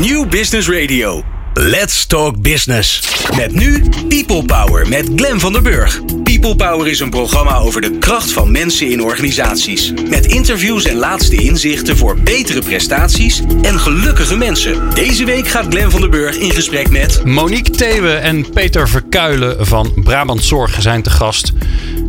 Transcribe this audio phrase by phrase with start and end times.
[0.00, 1.22] New Business Radio.
[1.54, 3.02] Let's Talk Business.
[3.36, 6.00] Met nu People Power met Glen van der Burg.
[6.22, 9.92] People Power is een programma over de kracht van mensen in organisaties.
[10.08, 14.94] Met interviews en laatste inzichten voor betere prestaties en gelukkige mensen.
[14.94, 17.24] Deze week gaat Glen van der Burg in gesprek met...
[17.24, 21.52] Monique Thewe en Peter Verkuilen van Brabant Zorg zijn te gast.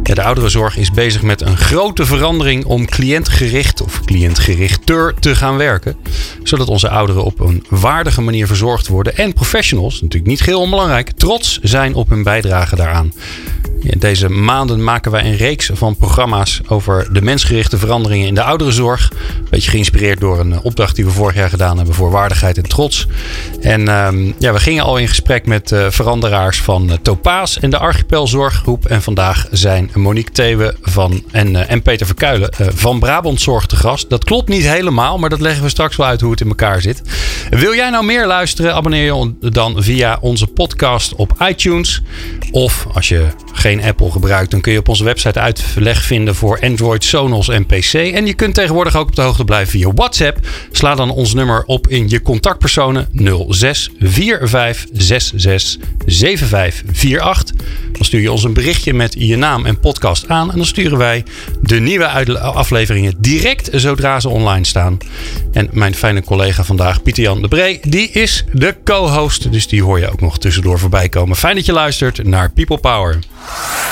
[0.03, 5.57] Ja, de ouderenzorg is bezig met een grote verandering om cliëntgericht of cliëntgerichter te gaan
[5.57, 5.95] werken.
[6.43, 9.17] Zodat onze ouderen op een waardige manier verzorgd worden.
[9.17, 13.11] En professionals, natuurlijk niet heel onbelangrijk, trots zijn op hun bijdrage daaraan.
[13.83, 18.43] In deze maanden maken wij een reeks van programma's over de mensgerichte veranderingen in de
[18.43, 19.11] ouderenzorg.
[19.37, 22.67] Een beetje geïnspireerd door een opdracht die we vorig jaar gedaan hebben voor waardigheid en
[22.67, 23.07] trots.
[23.61, 27.69] En ehm, ja, we gingen al in gesprek met uh, veranderaars van uh, Topaas en
[27.69, 28.85] de Archipelzorggroep.
[28.85, 33.75] En vandaag zijn Monique Thewe van, en, uh, en Peter Verkuilen van Brabant Zorg te
[33.75, 34.09] gast.
[34.09, 36.81] Dat klopt niet helemaal, maar dat leggen we straks wel uit hoe het in elkaar
[36.81, 37.01] zit.
[37.49, 38.73] Wil jij nou meer luisteren?
[38.73, 42.01] Abonneer je dan via onze podcast op iTunes.
[42.51, 46.59] Of als je geen Apple gebruikt, dan kun je op onze website uitleg vinden voor
[46.61, 47.93] Android, Sonos en PC.
[47.93, 50.39] En je kunt tegenwoordig ook op de hoogte blijven via WhatsApp.
[50.71, 53.07] Sla dan ons nummer op in je contactpersonen
[53.49, 57.55] 06 45 66 7548.
[57.91, 60.51] Dan stuur je ons een berichtje met je naam en podcast aan.
[60.51, 61.23] En dan sturen wij
[61.61, 62.07] de nieuwe
[62.39, 64.97] afleveringen direct zodra ze online staan.
[65.51, 69.51] En mijn fijne collega vandaag, Pieter-Jan de Bree, die is de co-host.
[69.51, 71.35] Dus die hoor je ook nog tussendoor voorbij komen.
[71.35, 73.19] Fijn dat je luistert naar People Power.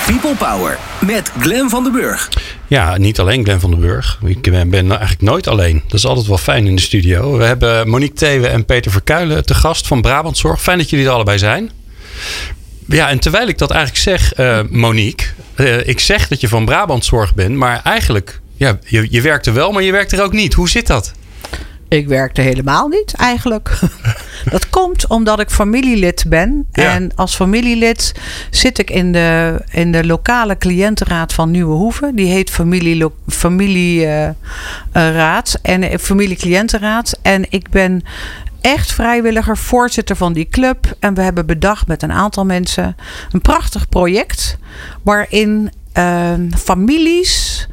[0.05, 2.29] People Power met Glen van den Burg.
[2.67, 4.19] Ja, niet alleen Glen van den Burg.
[4.25, 5.81] Ik ben eigenlijk nooit alleen.
[5.87, 7.37] Dat is altijd wel fijn in de studio.
[7.37, 10.61] We hebben Monique Thewe en Peter Verkuilen te gast van Brabant Zorg.
[10.61, 11.71] Fijn dat jullie er allebei zijn.
[12.89, 15.25] Ja, en terwijl ik dat eigenlijk zeg, uh, Monique.
[15.55, 19.45] Uh, ik zeg dat je van Brabant Zorg bent, maar eigenlijk, ja, je, je werkt
[19.45, 20.53] er wel, maar je werkt er ook niet.
[20.53, 21.13] Hoe zit dat?
[21.89, 23.79] Ik werkte helemaal niet eigenlijk.
[24.51, 26.67] Dat komt omdat ik familielid ben.
[26.71, 26.93] Ja.
[26.93, 28.13] En als familielid
[28.49, 32.15] zit ik in de, in de lokale cliëntenraad van Nieuwe Hoeven.
[32.15, 34.29] Die heet Familieraad familie, uh,
[34.91, 37.19] raad en uh, Familie-cliëntenraad.
[37.21, 38.03] En ik ben
[38.61, 40.95] echt vrijwilliger, voorzitter van die club.
[40.99, 42.95] En we hebben bedacht met een aantal mensen
[43.31, 44.57] een prachtig project.
[45.03, 47.67] Waarin uh, families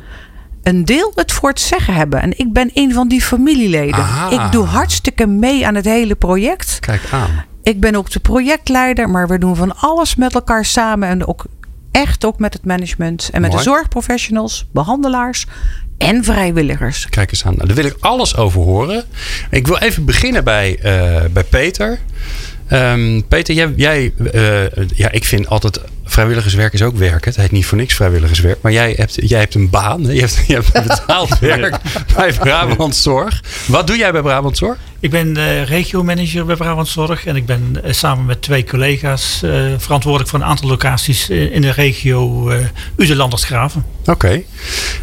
[0.62, 2.22] een deel het voor het zeggen hebben.
[2.22, 4.00] En ik ben een van die familieleden.
[4.00, 4.30] Aha.
[4.30, 6.80] Ik doe hartstikke mee aan het hele project.
[6.80, 7.44] Kijk aan.
[7.62, 11.08] Ik ben ook de projectleider, maar we doen van alles met elkaar samen.
[11.08, 11.44] En ook
[11.91, 13.28] echt ook met het management.
[13.32, 13.62] En met Mooi.
[13.62, 15.47] de zorgprofessionals, behandelaars
[15.99, 17.07] en vrijwilligers.
[17.09, 17.55] Kijk eens aan.
[17.57, 19.05] Nou, daar wil ik alles over horen.
[19.51, 21.99] Ik wil even beginnen bij, uh, bij Peter.
[22.73, 24.62] Um, Peter, jij, jij uh,
[24.95, 27.25] ja, ik vind altijd vrijwilligerswerk is ook werk.
[27.25, 28.62] Het heet niet voor niks vrijwilligerswerk.
[28.62, 30.03] Maar jij hebt, jij hebt een baan.
[30.15, 31.77] Je hebt, je hebt betaald werk
[32.17, 33.43] bij Brabant Zorg.
[33.67, 34.78] Wat doe jij bij Brabant Zorg?
[35.01, 37.27] Ik ben uh, regiomanager bij Brabant Zorg.
[37.27, 41.61] En ik ben uh, samen met twee collega's uh, verantwoordelijk voor een aantal locaties in
[41.61, 42.51] de regio
[42.97, 43.84] Udelandersgraven.
[44.01, 44.11] Oké.
[44.11, 44.47] Okay.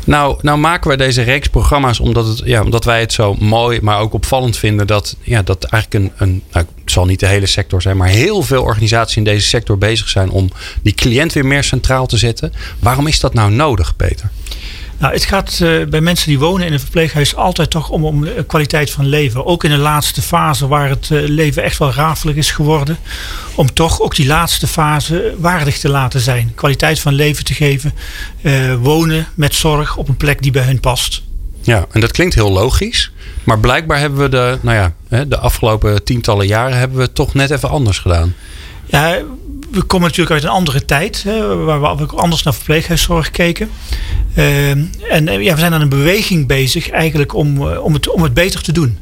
[0.05, 3.79] Nou, nou maken wij deze reeks programma's omdat, het, ja, omdat wij het zo mooi,
[3.81, 7.27] maar ook opvallend vinden dat, ja, dat eigenlijk een, een nou, het zal niet de
[7.27, 10.49] hele sector zijn, maar heel veel organisaties in deze sector bezig zijn om
[10.81, 12.53] die cliënt weer meer centraal te zetten.
[12.79, 14.31] Waarom is dat nou nodig, Peter?
[14.97, 18.27] Nou, het gaat uh, bij mensen die wonen in een verpleeghuis altijd toch om, om
[18.47, 19.45] kwaliteit van leven.
[19.45, 22.97] Ook in de laatste fase waar het uh, leven echt wel rafelig is geworden.
[23.55, 26.51] Om toch ook die laatste fase waardig te laten zijn.
[26.55, 27.93] Kwaliteit van leven te geven.
[28.41, 31.23] Uh, wonen met zorg op een plek die bij hun past.
[31.61, 33.11] Ja, en dat klinkt heel logisch.
[33.43, 34.77] Maar blijkbaar hebben we de, nou
[35.09, 38.35] ja, de afgelopen tientallen jaren hebben we het toch net even anders gedaan.
[38.85, 39.21] Ja,
[39.73, 43.69] we komen natuurlijk uit een andere tijd, hè, waar we ook anders naar verpleeghuiszorg keken.
[44.35, 48.33] Uh, en ja, we zijn aan een beweging bezig eigenlijk om, om, het, om het
[48.33, 48.97] beter te doen.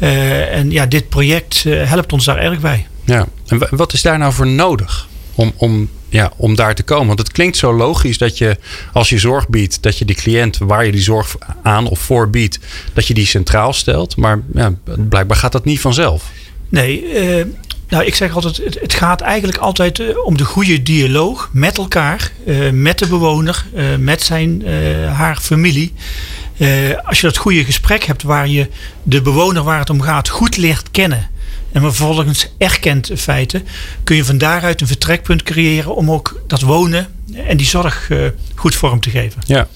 [0.00, 2.86] Uh, en ja, dit project helpt ons daar erg bij.
[3.04, 7.06] Ja, en wat is daar nou voor nodig om, om, ja, om daar te komen?
[7.06, 8.56] Want het klinkt zo logisch dat je
[8.92, 12.30] als je zorg biedt, dat je die cliënt waar je die zorg aan of voor
[12.30, 12.58] biedt,
[12.92, 14.16] dat je die centraal stelt.
[14.16, 14.74] Maar ja,
[15.08, 16.30] blijkbaar gaat dat niet vanzelf.
[16.68, 17.02] Nee,
[17.38, 17.44] uh,
[17.88, 21.78] nou, ik zeg altijd, het, het gaat eigenlijk altijd uh, om de goede dialoog met
[21.78, 24.66] elkaar, uh, met de bewoner, uh, met zijn,
[25.06, 25.92] haar familie.
[27.04, 28.68] als je dat goede gesprek hebt waar je
[29.02, 31.30] de bewoner waar het om gaat goed leert kennen
[31.72, 33.66] en vervolgens erkent feiten,
[34.04, 37.06] kun je van daaruit een vertrekpunt creëren om ook dat wonen
[37.46, 38.10] en die zorg
[38.54, 39.42] goed vorm te geven.
[39.46, 39.68] Ja,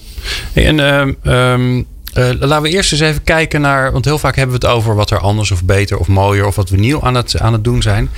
[0.53, 1.87] en um,
[2.17, 4.95] Uh, laten we eerst eens even kijken naar, want heel vaak hebben we het over
[4.95, 7.63] wat er anders of beter of mooier of wat we nieuw aan het, aan het
[7.63, 8.09] doen zijn.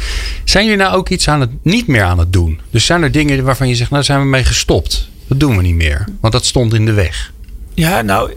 [0.43, 2.59] Zijn jullie nou ook iets aan het niet meer aan het doen?
[2.69, 5.09] Dus zijn er dingen waarvan je zegt, nou daar zijn we mee gestopt.
[5.27, 7.33] Dat doen we niet meer, want dat stond in de weg.
[7.73, 8.31] Ja, nou,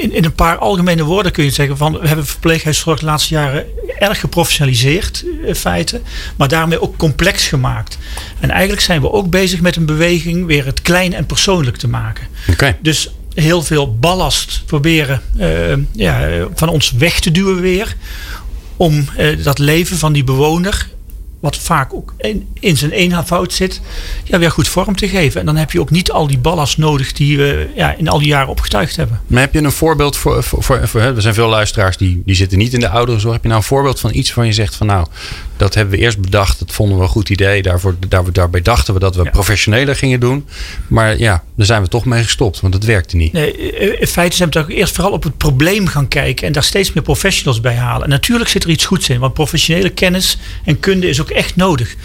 [0.00, 3.34] in, in een paar algemene woorden kun je zeggen van we hebben verpleeghuiszorg de laatste
[3.34, 3.66] jaren
[3.98, 6.00] erg geprofessionaliseerd in eh, feite,
[6.36, 7.98] maar daarmee ook complex gemaakt.
[8.40, 11.88] En eigenlijk zijn we ook bezig met een beweging weer het klein en persoonlijk te
[11.88, 12.26] maken.
[12.48, 12.76] Oké.
[12.80, 17.96] Dus heel veel ballast proberen uh, ja, van ons weg te duwen weer.
[18.76, 20.88] Om uh, dat leven van die bewoner
[21.40, 23.80] wat vaak ook in, in zijn eenvoud zit,
[24.24, 25.40] ja, weer goed vorm te geven.
[25.40, 28.18] En dan heb je ook niet al die ballast nodig die we ja, in al
[28.18, 29.20] die jaren opgetuigd hebben.
[29.26, 32.34] Maar heb je een voorbeeld voor, voor, voor, voor er zijn veel luisteraars die, die
[32.34, 33.32] zitten niet in de ouderenzorg.
[33.32, 35.06] Heb je nou een voorbeeld van iets van je zegt van nou,
[35.56, 37.62] dat hebben we eerst bedacht, dat vonden we een goed idee.
[37.62, 39.30] Daarvoor, daar, daarbij dachten we dat we ja.
[39.30, 40.46] professioneler gingen doen.
[40.86, 43.32] Maar ja, daar zijn we toch mee gestopt, want het werkte niet.
[43.32, 43.52] Nee,
[43.98, 46.92] in feite zijn we toch eerst vooral op het probleem gaan kijken en daar steeds
[46.92, 48.02] meer professionals bij halen.
[48.04, 51.56] En natuurlijk zit er iets goeds in, want professionele kennis en kunde is ook echt
[51.56, 51.96] nodig.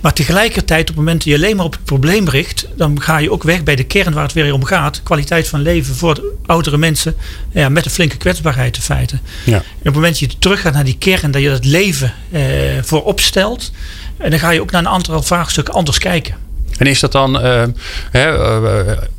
[0.00, 3.18] Maar tegelijkertijd, op het moment dat je alleen maar op het probleem richt, dan ga
[3.18, 5.02] je ook weg bij de kern waar het weer om gaat.
[5.02, 7.14] Kwaliteit van leven voor oudere mensen
[7.52, 9.18] ja, met een flinke kwetsbaarheid in feite.
[9.44, 9.54] Ja.
[9.54, 12.42] En op het moment dat je teruggaat naar die kern, dat je dat leven eh,
[12.82, 13.72] voorop stelt,
[14.16, 16.47] en dan ga je ook naar een aantal vraagstukken anders kijken.
[16.78, 17.62] En is dat dan uh,
[18.10, 18.52] hè,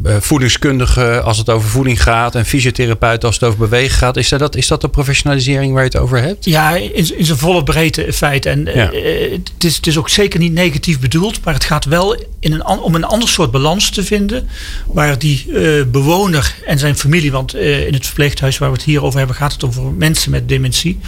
[0.05, 4.17] uh, voedingskundige als het over voeding gaat en fysiotherapeut als het over bewegen gaat?
[4.17, 6.45] Is dat, is dat de professionalisering waar je het over hebt?
[6.45, 8.49] Ja, in, in zijn volle breedte in feite.
[8.49, 8.89] En ja.
[9.31, 12.65] het, is, het is ook zeker niet negatief bedoeld, maar het gaat wel in een,
[12.65, 14.49] om een ander soort balans te vinden.
[14.85, 15.47] Waar die
[15.85, 19.53] bewoner en zijn familie, want in het verpleeghuis waar we het hier over hebben, gaat
[19.53, 20.99] het over mensen met dementie.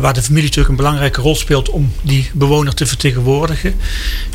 [0.00, 3.74] waar de familie natuurlijk een belangrijke rol speelt om die bewoner te vertegenwoordigen.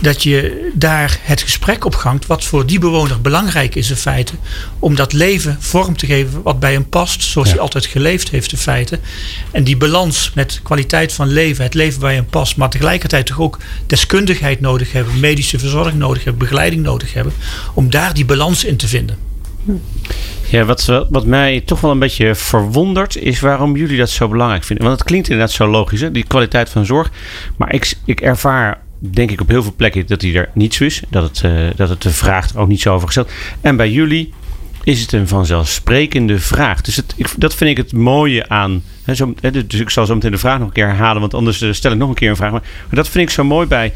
[0.02, 4.34] Dat je daar het gesprek op gangt wat voor die bewoner belangrijk is in feite.
[4.80, 8.52] Om dat leven vorm te geven wat bij hem past, zoals hij altijd geleefd heeft
[8.52, 9.00] in feite.
[9.52, 13.40] En die balans met kwaliteit van leven, het leven bij hem past, maar tegelijkertijd toch
[13.40, 17.34] ook deskundigheid nodig hebben, medische verzorging nodig hebben, begeleiding nodig hebben,
[17.74, 19.18] om daar die balans in te vinden.
[20.50, 24.64] Ja, wat, wat mij toch wel een beetje verwondert is waarom jullie dat zo belangrijk
[24.64, 24.86] vinden.
[24.86, 26.12] Want het klinkt inderdaad zo logisch, hè?
[26.12, 27.12] die kwaliteit van zorg.
[27.58, 30.84] Maar ik, ik ervaar denk ik op heel veel plekken dat hij er niet zo
[30.84, 31.02] is.
[31.10, 33.32] Dat het, uh, dat het de vraag ook niet zo over gesteld.
[33.62, 34.34] En bij jullie
[34.84, 36.82] is het een vanzelfsprekende vraag.
[36.82, 38.84] Dus het, ik, dat vind ik het mooie aan.
[39.04, 41.34] Hè, zo, hè, dus ik zal zo meteen de vraag nog een keer herhalen, want
[41.34, 42.52] anders uh, stel ik nog een keer een vraag.
[42.52, 43.94] Maar, maar, dat vind ik zo mooi bij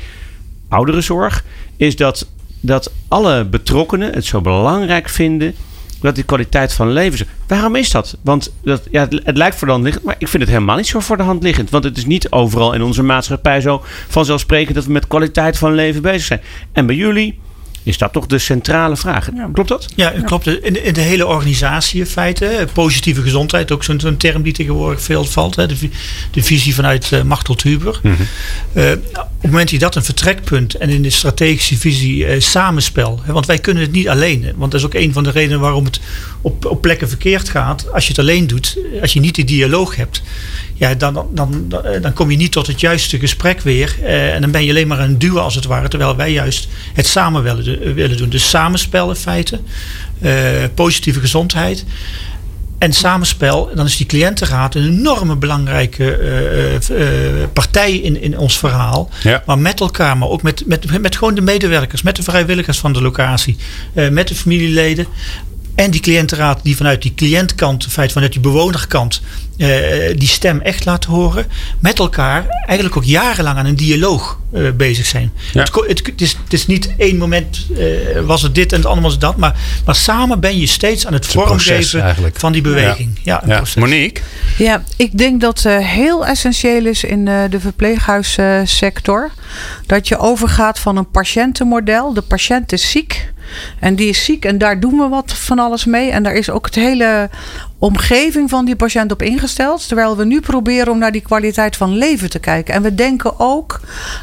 [0.67, 1.43] ouderenzorg.
[1.77, 2.27] Is dat,
[2.59, 5.55] dat alle betrokkenen het zo belangrijk vinden
[6.01, 7.27] dat die kwaliteit van leven.
[7.47, 8.17] Waarom is dat?
[8.21, 10.75] Want dat, ja, het, het, lijkt voor de hand liggend, maar ik vind het helemaal
[10.75, 11.69] niet zo voor de hand liggend.
[11.69, 15.73] Want het is niet overal in onze maatschappij zo vanzelfsprekend dat we met kwaliteit van
[15.73, 16.41] leven bezig zijn.
[16.71, 17.39] En bij jullie
[17.83, 19.29] is dat toch de centrale vraag.
[19.53, 19.87] Klopt dat?
[19.95, 20.47] Ja, klopt.
[20.47, 22.67] In, in de hele organisatie in feite.
[22.73, 25.55] Positieve gezondheid, ook zo'n term die tegenwoordig veel valt.
[25.55, 25.67] Hè.
[25.67, 25.75] De,
[26.31, 27.99] de visie vanuit uh, Machtel Huber.
[28.03, 28.83] Mm -hmm.
[28.83, 32.39] uh, op het moment dat je dat een vertrekpunt en in de strategische visie uh,
[32.39, 33.19] samenspel.
[33.23, 34.53] Hè, want wij kunnen het niet alleen.
[34.55, 35.99] Want dat is ook een van de redenen waarom het
[36.41, 37.93] op, op plekken verkeerd gaat.
[37.93, 40.21] Als je het alleen doet, als je niet die dialoog hebt
[40.79, 43.95] ja, dan, dan, dan kom je niet tot het juiste gesprek weer.
[44.01, 45.87] Uh, en dan ben je alleen maar een duo als het ware.
[45.87, 48.29] Terwijl wij juist het samen willen, willen doen.
[48.29, 49.59] Dus samenspel in feite.
[50.21, 50.31] Uh,
[50.73, 51.85] positieve gezondheid.
[52.77, 56.19] En samenspel, dan is die cliëntenraad een enorme belangrijke
[56.91, 59.09] uh, partij in, in ons verhaal.
[59.23, 59.43] Ja.
[59.45, 62.93] Maar met elkaar, maar ook met, met, met gewoon de medewerkers, met de vrijwilligers van
[62.93, 63.57] de locatie,
[64.11, 65.05] met de familieleden.
[65.79, 69.21] En die cliëntenraad die vanuit die cliëntkant, in feite vanuit die bewonerkant,
[69.57, 69.67] uh,
[70.15, 71.45] die stem echt laten horen.
[71.79, 75.31] Met elkaar eigenlijk ook jarenlang aan een dialoog uh, bezig zijn.
[75.53, 75.61] Ja.
[75.61, 77.87] Het, het, het, is, het, is, niet één moment uh,
[78.25, 79.37] was het dit en het andere was het dat.
[79.37, 79.55] Maar,
[79.85, 83.19] maar samen ben je steeds aan het, het vormgeven van die beweging.
[83.23, 83.79] Ja, ja, ja.
[83.79, 84.23] Monique?
[84.57, 89.31] Ja, ik denk dat heel essentieel is in de verpleeghuissector.
[89.85, 92.13] dat je overgaat van een patiëntenmodel.
[92.13, 93.31] De patiënt is ziek.
[93.79, 96.11] En die is ziek en daar doen we wat van alles mee.
[96.11, 97.29] En daar is ook het hele
[97.77, 99.87] omgeving van die patiënt op ingesteld.
[99.87, 102.73] Terwijl we nu proberen om naar die kwaliteit van leven te kijken.
[102.73, 103.79] En we denken ook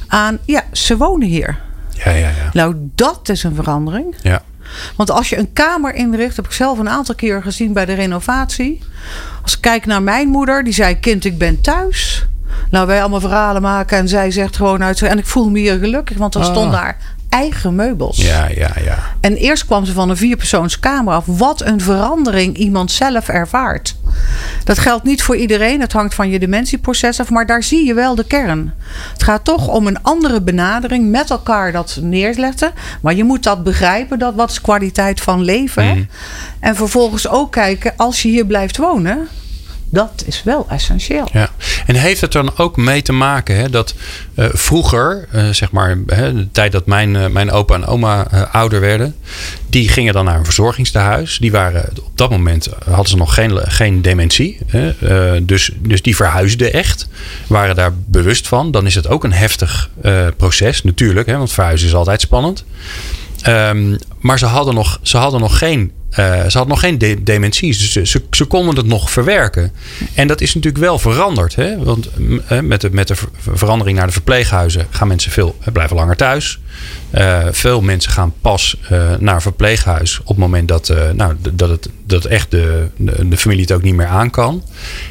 [0.07, 1.59] aan, ja, ze wonen hier.
[2.05, 2.51] Ja, ja, ja.
[2.53, 4.15] Nou, dat is een verandering.
[4.23, 4.43] Ja.
[4.97, 7.95] Want als je een kamer inricht, heb ik zelf een aantal keer gezien bij de
[7.95, 8.83] renovatie.
[9.43, 12.27] Als ik kijk naar mijn moeder, die zei: Kind, ik ben thuis.
[12.71, 15.03] Nou, wij allemaal verhalen maken en zij zegt gewoon uit.
[15.03, 16.51] En ik voel me hier gelukkig, want er ah.
[16.51, 18.17] stond daar eigen meubels.
[18.17, 18.99] Ja, ja, ja.
[19.21, 21.25] En eerst kwam ze van een vierpersoonskamer af.
[21.27, 23.97] Wat een verandering iemand zelf ervaart.
[24.65, 25.81] Dat geldt niet voor iedereen.
[25.81, 27.31] Het hangt van je dementieproces af.
[27.31, 28.75] Maar daar zie je wel de kern.
[29.13, 31.11] Het gaat toch om een andere benadering.
[31.11, 32.73] Met elkaar dat neerleggen.
[33.01, 34.19] Maar je moet dat begrijpen.
[34.19, 35.87] Dat wat is kwaliteit van leven.
[35.87, 36.09] Mm.
[36.61, 37.93] En vervolgens ook kijken.
[37.97, 39.29] Als je hier blijft wonen
[39.91, 41.29] dat is wel essentieel.
[41.33, 41.51] Ja.
[41.87, 43.95] En heeft het dan ook mee te maken hè, dat
[44.35, 48.23] uh, vroeger, uh, zeg maar, hè, de tijd dat mijn, uh, mijn opa en oma
[48.53, 49.15] ouder werden,
[49.67, 51.39] die gingen dan naar een verzorgingstehuis.
[51.39, 54.59] Die waren op dat moment hadden ze nog geen, geen dementie.
[54.67, 57.09] Hè, dus, dus die verhuisden echt.
[57.47, 58.71] Waren daar bewust van.
[58.71, 59.91] Dan is het ook een heftig
[60.37, 61.27] proces, natuurlijk.
[61.27, 62.65] Hè, want verhuizen is altijd spannend.
[63.49, 67.23] Um, maar ze hadden nog, ze hadden nog geen uh, ze hadden nog geen de
[67.23, 67.69] dementie.
[67.69, 69.73] Dus ze, ze, ze, konden het nog verwerken.
[70.15, 71.55] En dat is natuurlijk wel veranderd.
[71.55, 71.85] Hè?
[71.85, 75.97] Want uh, met, de, met de verandering naar de verpleeghuizen gaan mensen veel uh, blijven
[75.97, 76.59] langer thuis.
[77.51, 78.77] veel mensen gaan pas
[79.19, 83.37] naar een verpleeghuis op het moment dat, nou, dat, het, dat echt de, de, de,
[83.37, 84.63] familie het ook niet meer aan kan.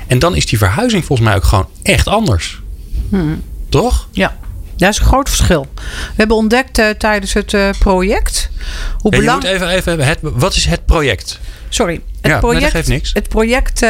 [0.07, 2.61] En dan is die verhuizing volgens mij ook gewoon echt anders.
[3.09, 3.41] Hmm.
[3.69, 4.07] Toch?
[4.11, 4.37] Ja.
[4.77, 5.67] Dat is een groot verschil.
[5.75, 8.49] We hebben ontdekt uh, tijdens het uh, project
[8.97, 9.53] hoe ja, belangrijk.
[9.53, 11.39] Je moet even, even het, wat is het project?
[11.69, 12.01] Sorry.
[12.21, 13.13] Het ja, project, nee, geeft niks.
[13.13, 13.89] Het project uh,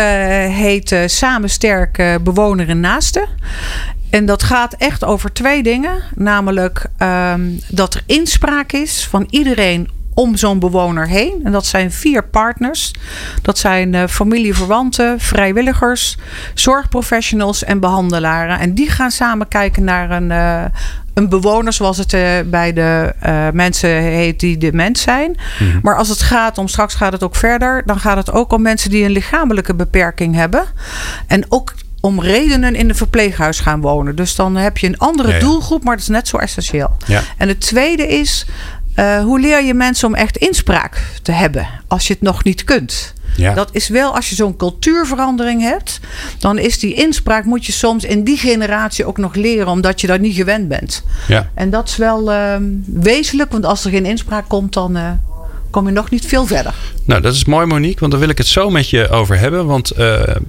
[0.56, 3.28] heet Samen Sterk Bewoner en Naasten.
[4.10, 6.04] En dat gaat echt over twee dingen.
[6.16, 11.42] Namelijk um, dat er inspraak is van iedereen om zo'n bewoner heen.
[11.44, 12.94] En dat zijn vier partners.
[13.42, 16.18] Dat zijn uh, familieverwanten, vrijwilligers,
[16.54, 18.60] zorgprofessionals en behandelaren.
[18.60, 20.64] En die gaan samen kijken naar een, uh,
[21.14, 23.14] een bewoner, zoals het uh, bij de
[23.54, 25.38] mensen heet die dement zijn.
[25.60, 25.80] Mm-hmm.
[25.82, 28.62] Maar als het gaat om, straks gaat het ook verder, dan gaat het ook om
[28.62, 30.64] mensen die een lichamelijke beperking hebben.
[31.28, 31.74] En ook
[32.06, 34.16] om redenen in een verpleeghuis gaan wonen.
[34.16, 35.40] Dus dan heb je een andere ja, ja.
[35.40, 36.98] doelgroep, maar dat is net zo essentieel.
[37.06, 37.22] Ja.
[37.38, 38.46] En het tweede is
[38.96, 42.64] uh, hoe leer je mensen om echt inspraak te hebben als je het nog niet
[42.64, 43.14] kunt?
[43.38, 43.54] Ja.
[43.54, 46.00] Dat is wel als je zo'n cultuurverandering hebt,
[46.40, 50.08] dan is die inspraak moet je soms in die generatie ook nog leren, omdat je
[50.08, 51.04] dat niet gewend bent.
[51.28, 51.50] Ja.
[51.54, 54.98] En dat is wel uh, wezenlijk, want als er geen inspraak komt, dan.
[54.98, 55.12] Uh,
[55.70, 56.74] kom je nog niet veel verder.
[57.06, 59.66] Nou, dat is mooi, Monique, want daar wil ik het zo met je over hebben.
[59.66, 59.98] Want uh,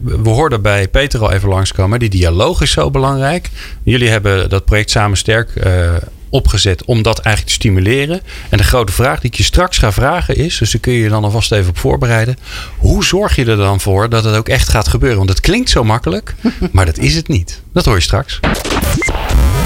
[0.02, 1.98] we hoorden bij Peter al even langskomen.
[1.98, 3.50] Die dialoog is zo belangrijk.
[3.82, 5.94] Jullie hebben dat project Samen Sterk uh,
[6.36, 8.20] opgezet om dat eigenlijk te stimuleren.
[8.48, 11.00] En de grote vraag die ik je straks ga vragen is, dus daar kun je
[11.00, 12.36] je dan alvast even op voorbereiden.
[12.78, 15.18] Hoe zorg je er dan voor dat het ook echt gaat gebeuren?
[15.18, 16.34] Want het klinkt zo makkelijk,
[16.72, 17.60] maar dat is het niet.
[17.72, 18.40] Dat hoor je straks.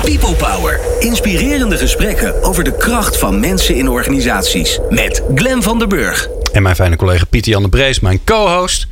[0.02, 0.80] People Power.
[0.98, 4.78] Inspirerende gesprekken over de kracht van mensen in organisaties.
[4.90, 6.28] Met Glen van der Burg.
[6.52, 8.86] En mijn fijne collega Pieter Jan de Brees, mijn co-host.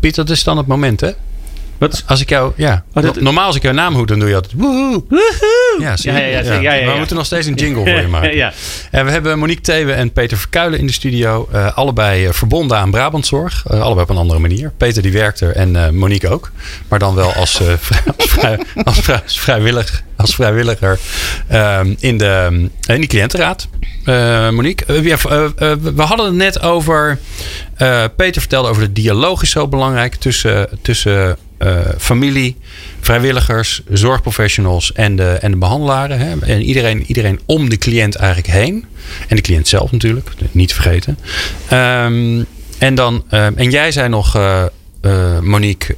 [0.00, 1.10] Pieter, dat is dan het moment, hè?
[1.82, 2.02] Wat?
[2.06, 2.84] Als ik jou, ja.
[2.94, 5.04] Oh, dat, Normaal als ik jouw naam hoed, dan doe je altijd woehoe.
[5.08, 5.76] Woehoe.
[5.78, 8.08] Ja, ja, ja, ja, ja, ja, Maar we moeten nog steeds een jingle voor je
[8.18, 8.36] maken.
[8.36, 8.52] ja.
[8.90, 11.48] En we hebben Monique Thewe en Peter Verkuilen in de studio.
[11.54, 13.64] Uh, allebei uh, verbonden aan Brabantzorg.
[13.70, 14.72] Uh, allebei op een andere manier.
[14.76, 16.50] Peter die werkt er en Monique ook.
[16.88, 17.60] Maar dan wel als,
[18.16, 20.98] als, vrij, als, vrij, als, vrijwillig, als vrijwilliger
[21.48, 23.68] ehm, in, de, in die cliëntenraad.
[24.52, 25.02] Monique,
[25.94, 27.18] we hadden het net over...
[28.16, 30.68] Peter vertelde over de dialoog is zo belangrijk tussen...
[30.82, 32.56] tussen uh, familie,
[33.00, 36.18] vrijwilligers, zorgprofessionals en de, en de behandelaren.
[36.18, 36.38] Hè?
[36.40, 38.84] En iedereen, iedereen om de cliënt eigenlijk heen.
[39.28, 41.18] En de cliënt zelf natuurlijk, niet te vergeten.
[41.72, 42.46] Um,
[42.78, 44.64] en, dan, um, en jij zei nog, uh,
[45.02, 45.96] uh, Monique,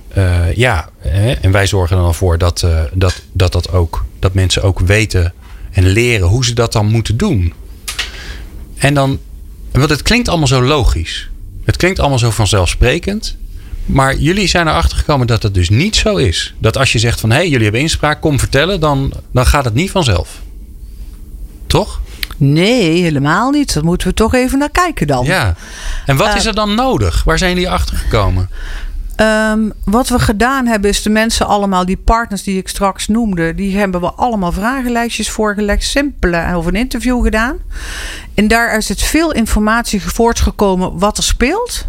[0.55, 1.33] ja, hè?
[1.33, 5.33] en wij zorgen er dan voor dat, dat, dat, dat, ook, dat mensen ook weten
[5.71, 7.53] en leren hoe ze dat dan moeten doen.
[8.79, 9.19] En dan,
[9.73, 11.29] want het klinkt allemaal zo logisch.
[11.65, 13.37] Het klinkt allemaal zo vanzelfsprekend.
[13.87, 16.55] Maar jullie zijn erachter gekomen dat het dus niet zo is.
[16.59, 19.65] Dat als je zegt van hé, hey, jullie hebben inspraak, kom vertellen, dan, dan gaat
[19.65, 20.41] het niet vanzelf.
[21.67, 22.01] Toch?
[22.37, 23.75] Nee, helemaal niet.
[23.75, 25.25] Daar moeten we toch even naar kijken dan.
[25.25, 25.55] Ja.
[26.07, 27.25] En wat uh, is er dan nodig?
[27.25, 28.51] Waar zijn jullie achter gekomen?
[29.17, 33.55] Um, wat we gedaan hebben is de mensen allemaal, die partners die ik straks noemde,
[33.55, 37.57] die hebben we allemaal vragenlijstjes voorgelegd, simpele of een interview gedaan.
[38.35, 41.87] En daar is het veel informatie voortgekomen wat er speelt.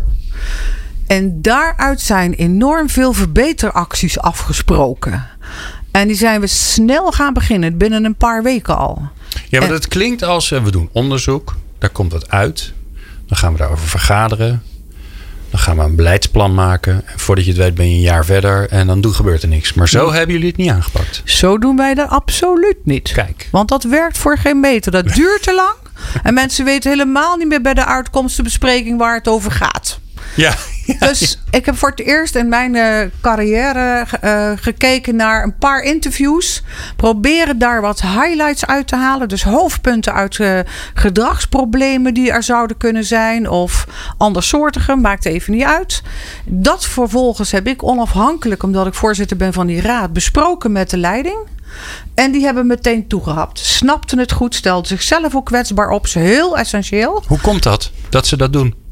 [1.08, 5.28] En daaruit zijn enorm veel verbeteracties afgesproken.
[5.92, 9.02] En die zijn we snel gaan beginnen, binnen een paar weken al.
[9.50, 12.74] Ja, maar en, dat klinkt als we doen onderzoek, daar komt wat uit.
[13.28, 14.64] Dan gaan we daarover vergaderen.
[15.50, 16.94] Dan gaan we een beleidsplan maken.
[17.06, 19.74] En voordat je het weet ben je een jaar verder en dan gebeurt er niks.
[19.74, 21.22] Maar zo hebben jullie het niet aangepakt.
[21.26, 23.12] Zo doen wij dat absoluut niet.
[23.12, 23.48] Kijk.
[23.52, 24.92] Want dat werkt voor geen meter.
[24.92, 25.76] Dat duurt te lang.
[26.24, 30.00] En mensen weten helemaal niet meer bij de uitkomstenbespreking waar het over gaat.
[30.36, 30.56] Ja, ja,
[31.00, 35.82] dus ik heb voor het eerst in mijn uh, carrière uh, gekeken naar een paar
[35.82, 36.64] interviews.
[36.96, 39.28] Proberen daar wat highlights uit te halen.
[39.28, 40.60] Dus hoofdpunten uit uh,
[40.94, 43.50] gedragsproblemen die er zouden kunnen zijn.
[43.50, 43.88] Of
[44.18, 46.02] andersoortige, maakt even niet uit.
[46.46, 50.98] Dat vervolgens heb ik onafhankelijk, omdat ik voorzitter ben van die raad, besproken met de
[50.98, 51.38] leiding.
[52.14, 53.60] En die hebben meteen toegehapt.
[53.60, 56.06] Snapten het goed, stelden zichzelf ook kwetsbaar op.
[56.06, 57.24] Is heel essentieel.
[57.28, 58.85] Hoe komt dat, dat ze dat doen?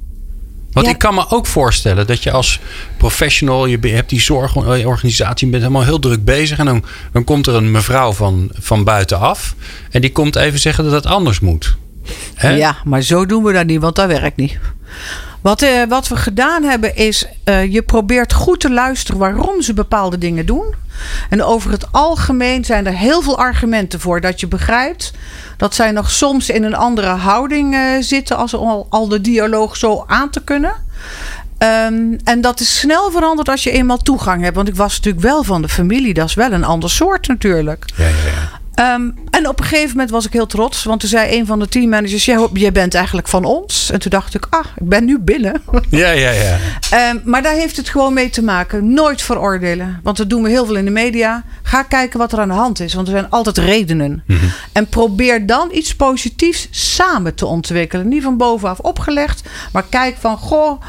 [0.73, 0.91] Want Ja.
[0.91, 2.59] ik kan me ook voorstellen dat je als
[2.97, 6.57] professional, je hebt die zorgorganisatie, je bent helemaal heel druk bezig.
[6.57, 9.55] En dan, dan komt er een mevrouw van, van buitenaf.
[9.91, 11.75] En die komt even zeggen dat het anders moet.
[12.41, 14.59] Ja, maar zo doen we dat niet, want dat werkt niet.
[15.43, 19.73] Wat, eh, wat we gedaan hebben is, eh, je probeert goed te luisteren waarom ze
[19.73, 20.75] bepaalde dingen doen.
[21.29, 25.11] En over het algemeen zijn er heel veel argumenten voor dat je begrijpt
[25.57, 29.77] dat zij nog soms in een andere houding eh, zitten als al, al de dialoog
[29.77, 30.73] zo aan te kunnen.
[31.57, 34.55] Ehm, en dat is snel veranderd als je eenmaal toegang hebt.
[34.55, 36.13] Want ik was natuurlijk wel van de familie.
[36.13, 37.85] Dat is wel een ander soort natuurlijk.
[37.95, 38.52] Ja, ja.
[38.73, 40.83] Ehm, en op een gegeven moment was ik heel trots.
[40.83, 42.25] Want toen zei een van de teammanagers...
[42.25, 43.91] Jij, jij bent eigenlijk van ons.
[43.91, 45.61] En toen dacht ik, ah, ik ben nu binnen.
[45.89, 46.57] ja, ja, ja.
[46.89, 48.93] Ehm, maar daar heeft het gewoon mee te maken.
[48.93, 49.99] Nooit veroordelen.
[50.03, 51.43] Want dat doen we heel veel in de media.
[51.63, 52.93] Ga kijken wat er aan de hand is.
[52.93, 54.23] Want er zijn altijd redenen.
[54.71, 58.07] En probeer dan iets positiefs samen te ontwikkelen.
[58.07, 59.41] Niet van bovenaf opgelegd.
[59.71, 60.81] Maar kijk van, goh...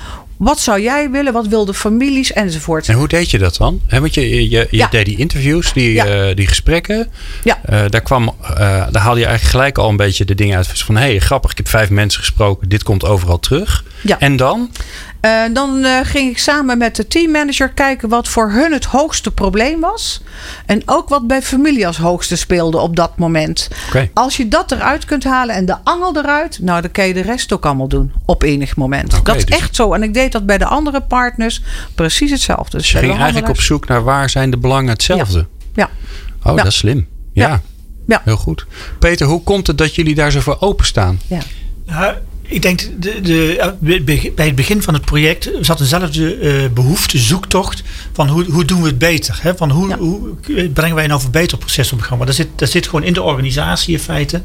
[0.44, 1.32] Wat zou jij willen?
[1.32, 2.32] Wat wil de families?
[2.32, 2.88] Enzovoort.
[2.88, 3.80] En hoe deed je dat dan?
[3.86, 4.88] He, want je, je, je Ja.
[4.88, 6.06] deed die interviews, die, Ja.
[6.06, 7.10] eh, die gesprekken.
[7.44, 7.58] Ja.
[7.64, 8.56] Eh, daar, kwam, eh,
[8.90, 10.66] daar haalde je eigenlijk gelijk al een beetje de dingen uit.
[10.68, 12.68] Van hé, hey, grappig, ik heb vijf mensen gesproken.
[12.68, 13.84] Dit komt overal terug.
[14.02, 14.18] Ja.
[14.20, 14.70] En dan?
[15.24, 19.30] Eh, dan eh, ging ik samen met de teammanager kijken wat voor hun het hoogste
[19.30, 20.22] probleem was.
[20.66, 23.68] En ook wat bij familie als hoogste speelde op dat moment.
[23.88, 24.10] Oké.
[24.14, 27.20] Als je dat eruit kunt halen en de angel eruit, nou dan kan je de
[27.20, 29.24] rest ook allemaal doen op enig moment.
[29.24, 29.92] Dat is dus- echt zo.
[29.92, 31.62] En ik deed dat bij de andere partners
[31.94, 32.76] precies hetzelfde.
[32.76, 35.46] Dus je ging eigenlijk op zoek naar waar zijn de belangen hetzelfde.
[35.74, 35.90] Ja.
[36.42, 36.62] Oh, Ja.
[36.62, 37.08] dat is slim.
[37.32, 37.48] Ja.
[37.48, 37.60] Ja.
[38.06, 38.20] Ja.
[38.24, 38.66] heel goed.
[38.98, 41.20] Peter, hoe komt het dat jullie daar zo voor openstaan?
[41.26, 41.40] Ja.
[42.46, 43.76] Ik denk, de, de, ja,
[44.34, 47.82] bij het begin van het project zat dezelfde eh, behoefte, zoektocht
[48.12, 49.38] van hoe, hoe doen we het beter?
[49.42, 49.56] Hè?
[49.56, 49.98] Van hoe, Ja.
[49.98, 50.34] hoe
[50.72, 52.16] brengen wij nou verbeterproces op gang?
[52.18, 54.42] Maar dat zit, dat zit gewoon in de organisatie in feite.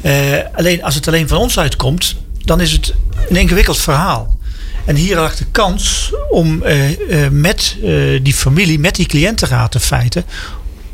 [0.00, 0.12] Eh,
[0.54, 2.94] alleen als het alleen van ons uitkomt, dan is het
[3.28, 4.36] een ingewikkeld verhaal.
[4.84, 9.74] En hier lag de kans om eh, eh, met eh, die familie, met die cliëntenraad
[9.74, 10.24] in feite,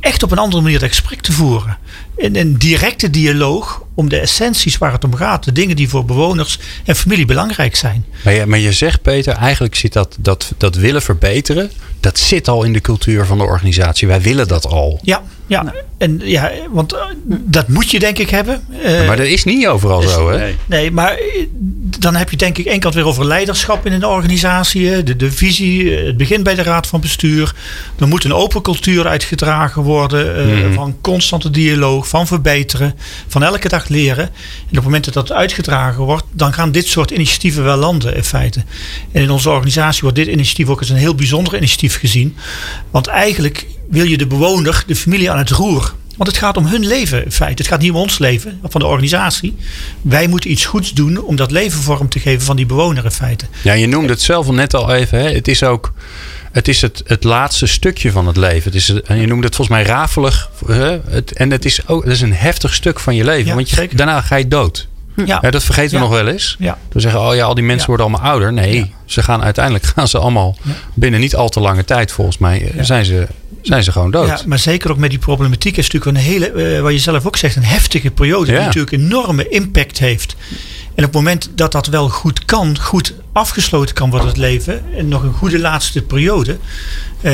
[0.01, 1.79] echt op een andere manier dat gesprek te voeren.
[2.17, 5.45] In een directe dialoog om de essenties waar het om gaat.
[5.45, 8.05] De dingen die voor bewoners en familie belangrijk zijn.
[8.25, 11.71] Maar je, maar je zegt, Peter, eigenlijk zit dat, dat, dat willen verbeteren.
[12.01, 14.09] Dat zit al in de cultuur van de organisatie.
[14.09, 15.01] Wij willen dat al.
[15.03, 15.73] Ja, ja.
[15.99, 18.65] En, ja want eh, dat moet je denk ik hebben.
[18.83, 20.39] Eh, maar dat is niet overal zo, hè?
[20.39, 20.57] Nee.
[20.67, 21.47] Nee, maar eh,
[21.99, 25.03] dan heb je denk ik één kant weer over leiderschap in een organisatie.
[25.03, 27.55] De, de visie, het begint bij de raad van bestuur.
[27.99, 30.37] Er moet een open cultuur uitgedragen worden.
[30.37, 30.73] eh, Mhm.
[30.75, 32.95] Van constante dialoog, van verbeteren,
[33.29, 34.25] van elke dag leren.
[34.25, 38.17] En op het moment dat dat uitgedragen wordt, dan gaan dit soort initiatieven wel landen
[38.17, 38.65] in feite.
[39.13, 42.37] En in onze organisatie wordt dit initiatief ook als een heel bijzonder initiatief gezien.
[42.91, 45.95] Want eigenlijk wil je de bewoner, de familie aan het roer.
[46.17, 47.63] Want het gaat om hun leven in feite.
[47.63, 49.57] Het gaat niet om ons leven, van de organisatie.
[50.03, 53.11] Wij moeten iets goeds doen om dat leven vorm te geven van die bewoner in
[53.11, 53.45] feite.
[53.63, 55.19] Ja, je noemde het zelf al net al even.
[55.19, 55.31] Hè?
[55.31, 55.93] Het is ook
[56.55, 58.65] het, is het, het laatste stukje van het leven.
[58.65, 60.51] Het is, en je noemde het volgens mij rafelig.
[60.67, 60.99] Hè?
[61.09, 63.47] Het, en het is, ook, het is een heftig stuk van je leven.
[63.47, 64.89] Ja, want je, daarna ga je dood.
[65.17, 66.57] Ja, Ja, dat vergeten we nog wel eens.
[66.59, 66.79] ja.
[66.93, 68.53] We zeggen, oh ja, al die mensen worden allemaal ouder.
[68.53, 70.57] Nee, ze gaan uiteindelijk gaan ze allemaal
[70.95, 73.27] binnen niet al te lange tijd, volgens mij, eh, zijn, ze,
[73.63, 74.29] zijn ze gewoon dood.
[74.29, 77.27] Ja, maar zeker ook met die problematiek is natuurlijk een hele, eh, wat je zelf
[77.27, 78.57] ook zegt, een heftige periode Ja.
[78.57, 80.37] die natuurlijk enorme impact heeft.
[80.95, 84.83] En op het moment dat dat wel goed kan, goed afgesloten kan worden het leven,
[84.97, 86.59] en nog een goede laatste periode.
[87.21, 87.33] eh,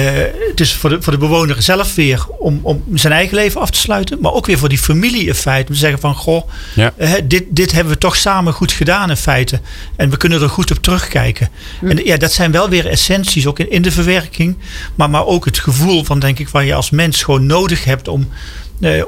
[0.49, 3.71] het is voor de, voor de bewoner zelf weer om, om zijn eigen leven af
[3.71, 5.69] te sluiten, maar ook weer voor die familie in feite.
[5.69, 6.93] Om te zeggen van, goh, Ja.
[7.25, 9.61] dit, dit hebben we toch samen goed gedaan in feite.
[9.97, 11.49] En we kunnen er goed op terugkijken.
[11.83, 14.57] En ja, dat zijn wel weer essenties, ook in, in de verwerking.
[14.95, 18.09] Maar, maar ook het gevoel van, denk ik, waar je als mens gewoon nodig hebt
[18.09, 18.29] om,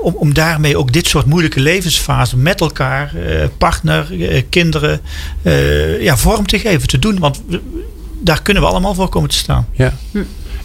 [0.00, 5.00] om, om daarmee ook dit soort moeilijke levensfasen met elkaar, eh, partner, eh, kinderen,
[5.42, 7.18] eh, ja, vorm te geven, te doen.
[7.18, 7.61] Want we-
[8.24, 9.68] daar kunnen we allemaal voor komen te staan.
[9.72, 9.94] Ja.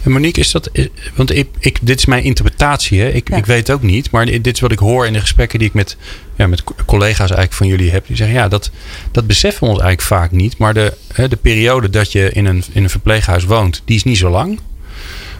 [0.02, 0.70] En Monique, is dat.
[1.14, 3.00] Want ik, ik, dit is mijn interpretatie.
[3.00, 3.08] Hè?
[3.08, 3.36] Ik, Ja.
[3.36, 4.10] ik weet ook niet.
[4.10, 5.96] Maar dit is wat ik hoor in de gesprekken die ik met,
[6.36, 8.06] ja, met co- collega's eigenlijk van jullie heb.
[8.06, 8.70] Die zeggen ja, dat,
[9.12, 10.58] dat beseffen we ons eigenlijk vaak niet.
[10.58, 14.04] Maar de, hè, de periode dat je in een, in een verpleeghuis woont, die is
[14.04, 14.60] niet zo lang.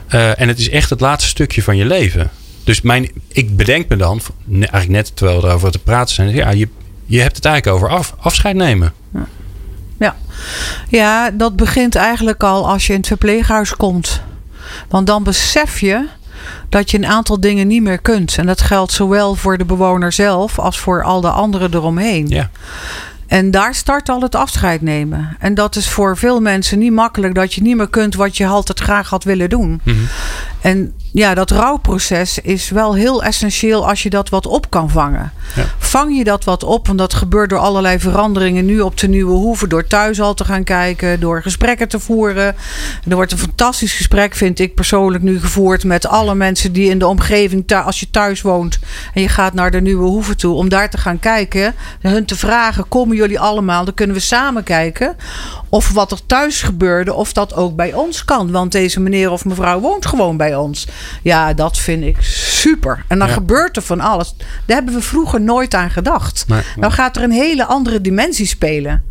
[0.09, 2.31] Eh, en het is echt het laatste stukje van je leven.
[2.69, 6.31] Dus mijn, ik bedenk me dan, eigenlijk net terwijl we erover te praten zijn.
[6.35, 6.69] Ja, je,
[7.05, 8.93] je hebt het eigenlijk over af, afscheid nemen.
[9.99, 10.17] Ja.
[10.89, 14.23] ja, dat begint eigenlijk al als je in het verpleeghuis komt.
[14.89, 16.07] Want dan besef je
[16.69, 18.39] dat je een aantal dingen niet meer kunt.
[18.39, 22.29] En dat geldt zowel voor de bewoner zelf als voor al de anderen eromheen.
[22.29, 22.51] Ja.
[23.29, 25.37] En daar start al het afscheid nemen.
[25.39, 28.47] En dat is voor veel mensen niet makkelijk dat je niet meer kunt wat je
[28.47, 29.81] altijd graag had willen doen.
[29.85, 29.97] Mhm.
[30.61, 35.33] En ja, dat rouwproces is wel heel essentieel als je dat wat op kan vangen.
[35.57, 35.65] Ja.
[35.79, 39.33] Vang je dat wat op, want dat gebeurt door allerlei veranderingen nu op de Nieuwe
[39.33, 39.67] Hoeve.
[39.69, 42.55] Door thuis al te gaan kijken, door gesprekken te voeren.
[43.09, 46.99] Er wordt een fantastisch gesprek, vind ik persoonlijk, nu gevoerd met alle mensen die in
[46.99, 48.79] de omgeving, als je thuis woont
[49.15, 51.75] en je gaat naar de Nieuwe Hoeve toe, om daar te gaan kijken.
[52.01, 53.85] Hun te vragen, komen jullie allemaal?
[53.85, 55.17] Dan kunnen we samen kijken
[55.69, 58.51] of wat er thuis gebeurde, of dat ook bij ons kan.
[58.51, 60.87] Want deze meneer of mevrouw woont gewoon bij ons.
[61.23, 63.05] Ja, dat vind ik super.
[63.09, 63.35] En dan Ja.
[63.35, 64.35] gebeurt er van alles.
[64.67, 66.45] Daar hebben we vroeger nooit aan gedacht.
[66.49, 66.61] Nee.
[66.77, 69.03] Nou gaat er een hele andere dimensie spelen.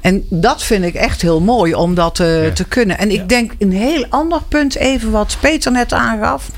[0.00, 2.52] En dat vind ik echt heel mooi om dat eh, Ja.
[2.52, 2.98] te kunnen.
[2.98, 6.50] En ik denk een heel ander punt, even wat Peter net aangaf.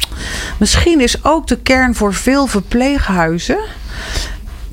[0.58, 3.58] Misschien is ook de kern voor veel verpleeghuizen.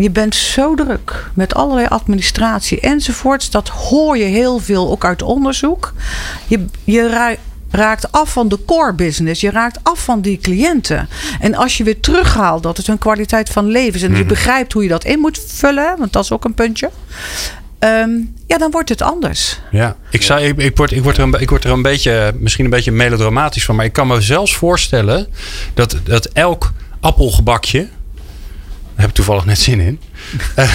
[0.01, 3.49] Je bent zo druk met allerlei administratie enzovoorts.
[3.49, 5.93] Dat hoor je heel veel ook uit onderzoek.
[6.47, 7.35] Je, je ra-
[7.71, 9.41] raakt af van de core business.
[9.41, 11.09] Je raakt af van die cliënten.
[11.39, 14.01] En als je weer terughaalt dat het hun kwaliteit van leven is.
[14.03, 15.95] En je begrijpt hoe je dat in moet vullen.
[15.97, 16.89] Want dat is ook een puntje.
[17.79, 18.09] ehm,
[18.47, 19.59] ja, dan wordt het anders.
[19.71, 22.33] Ja, ik, zou, ik, ik, word, ik, word er een, ik word er een beetje,
[22.39, 23.75] misschien een beetje melodramatisch van.
[23.75, 25.27] Maar ik kan me zelfs voorstellen
[25.73, 27.88] dat, dat elk appelgebakje.
[28.99, 29.99] Daar heb ik toevallig net zin in.
[30.55, 30.69] eh,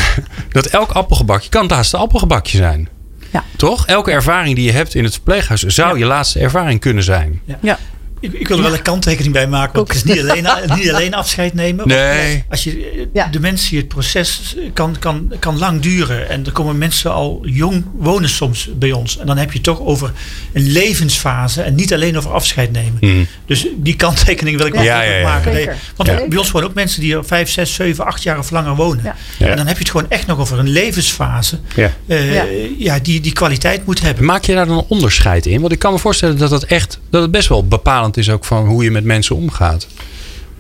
[0.49, 2.89] dat elk appelgebakje kan het laatste appelgebakje zijn.
[3.33, 3.45] Ja.
[3.57, 3.87] Toch?
[3.87, 7.41] Elke ervaring die je hebt in het verpleeghuis zou je laatste ervaring kunnen zijn.
[7.61, 7.79] Ja.
[8.21, 9.75] Ik, ik wil er wel een kanttekening bij maken.
[9.75, 10.47] Want het is niet alleen,
[10.79, 11.89] niet alleen afscheid nemen.
[11.89, 12.45] Nee.
[12.51, 13.27] Als je Ja.
[13.27, 16.29] dementie, het proces kan, kan, kan lang duren.
[16.29, 19.19] En er komen mensen al jong wonen soms bij ons.
[19.19, 20.13] En dan heb je het toch over
[20.53, 21.63] een levensfase.
[21.63, 22.97] En niet alleen over afscheid nemen.
[23.01, 23.27] Hmm.
[23.47, 25.25] Dus die kanttekening wil ik wel Ja, even ja, ja.
[25.29, 25.53] maken.
[25.53, 26.29] Nee, want Ja.
[26.29, 29.05] bij ons wonen ook mensen die er 5, 6, 7, 8 jaar of langer wonen.
[29.05, 29.17] Ja.
[29.39, 29.47] Ja.
[29.49, 31.59] En dan heb je het gewoon echt nog over een levensfase.
[31.75, 31.91] Ja.
[32.07, 32.45] eh, Ja.
[32.79, 32.99] ja.
[32.99, 34.25] die, die kwaliteit moet hebben.
[34.25, 35.61] Maak je daar dan een onderscheid in?
[35.61, 38.45] Want ik kan me voorstellen dat dat echt dat het best wel bepalend is ook
[38.45, 39.87] van hoe je met mensen omgaat.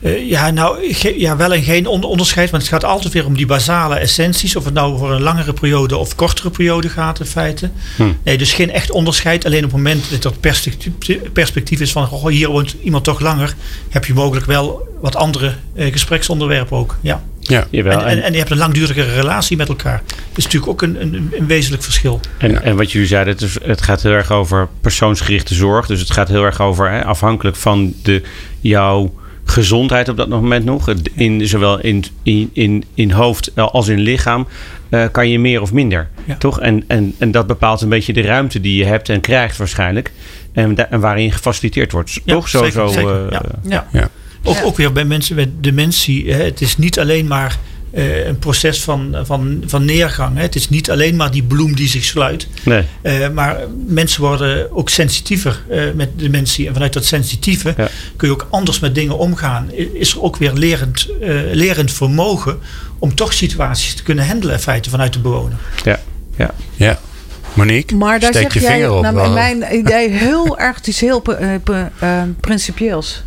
[0.04, 2.50] Eh, ja, nou, ge- ja, wel en geen on- onderscheid.
[2.50, 4.56] Want het gaat altijd weer om die basale essenties.
[4.56, 7.70] Of het nou voor een langere periode of kortere periode gaat in feite.
[7.96, 8.02] Hm.
[8.22, 9.44] Nee, dus geen echt onderscheid.
[9.44, 10.92] Alleen op het moment dat dat perspectief,
[11.32, 12.06] perspectief is van...
[12.06, 13.54] Goh, hier woont iemand toch langer.
[13.88, 16.96] Heb je mogelijk wel wat andere eh, gespreksonderwerpen ook.
[17.00, 17.22] Ja.
[17.40, 17.66] Ja.
[17.70, 20.02] Jawel, En, en, en je hebt een langdurige relatie met elkaar.
[20.06, 22.20] Dat is natuurlijk ook een, een, een wezenlijk verschil.
[22.38, 25.86] En, en wat jullie zeiden, het, is, het gaat heel erg over persoonsgerichte zorg.
[25.86, 28.22] Dus het gaat heel erg over, hè, afhankelijk van de,
[28.60, 30.92] jouw gezondheid op dat moment nog.
[31.14, 34.46] In, zowel in, in, in, in hoofd als in lichaam
[34.88, 36.08] eh, kan je meer of minder.
[36.24, 36.36] Ja.
[36.36, 36.60] Toch?
[36.60, 40.12] En, en, en dat bepaalt een beetje de ruimte die je hebt en krijgt waarschijnlijk.
[40.52, 42.12] En, en waarin gefaciliteerd wordt.
[42.12, 42.48] Ja, toch?
[42.48, 43.26] Zo, zeker, zo, zeker.
[43.26, 43.42] eh, Ja.
[43.68, 43.88] Ja.
[43.92, 44.08] Ja.
[44.42, 46.32] Ook, ook weer bij mensen met dementie.
[46.32, 47.58] Hè, het is niet alleen maar
[47.94, 50.36] eh, een proces van, van, van neergang.
[50.36, 50.42] Hè.
[50.42, 52.46] Het is niet alleen maar die bloem die zich sluit.
[52.64, 52.82] nee.
[53.02, 56.66] Eh, maar mensen worden ook sensitiever eh, met dementie.
[56.66, 57.88] En vanuit dat sensitieve Ja.
[58.16, 59.70] kun je ook anders met dingen omgaan.
[59.92, 62.58] Is er ook weer lerend, eh, lerend vermogen
[62.98, 65.58] om toch situaties te kunnen handelen in feite vanuit de bewoner.
[65.84, 66.00] Ja.
[66.36, 66.50] Ja.
[66.76, 66.98] Ja.
[67.54, 69.02] Monique, Maar daar steek zeg je jij vinger op.
[69.14, 73.22] Wel- mijn idee heel erg iets heel eh, eh, principieels.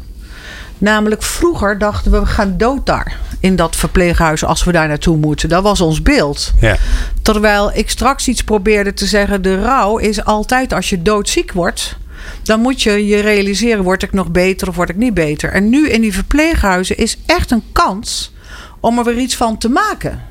[0.77, 3.17] Namelijk vroeger dachten we, we gaan dood daar.
[3.39, 5.49] In dat verpleeghuis als we daar naartoe moeten.
[5.49, 6.53] Dat was ons beeld.
[6.59, 6.77] Ja.
[7.21, 9.41] Terwijl ik straks iets probeerde te zeggen.
[9.41, 11.97] De rouw is altijd als je doodziek wordt.
[12.43, 15.51] Dan moet je je realiseren, word ik nog beter of word ik niet beter?
[15.51, 18.33] En nu in die verpleeghuizen is echt een kans
[18.79, 20.21] om er weer iets van te maken.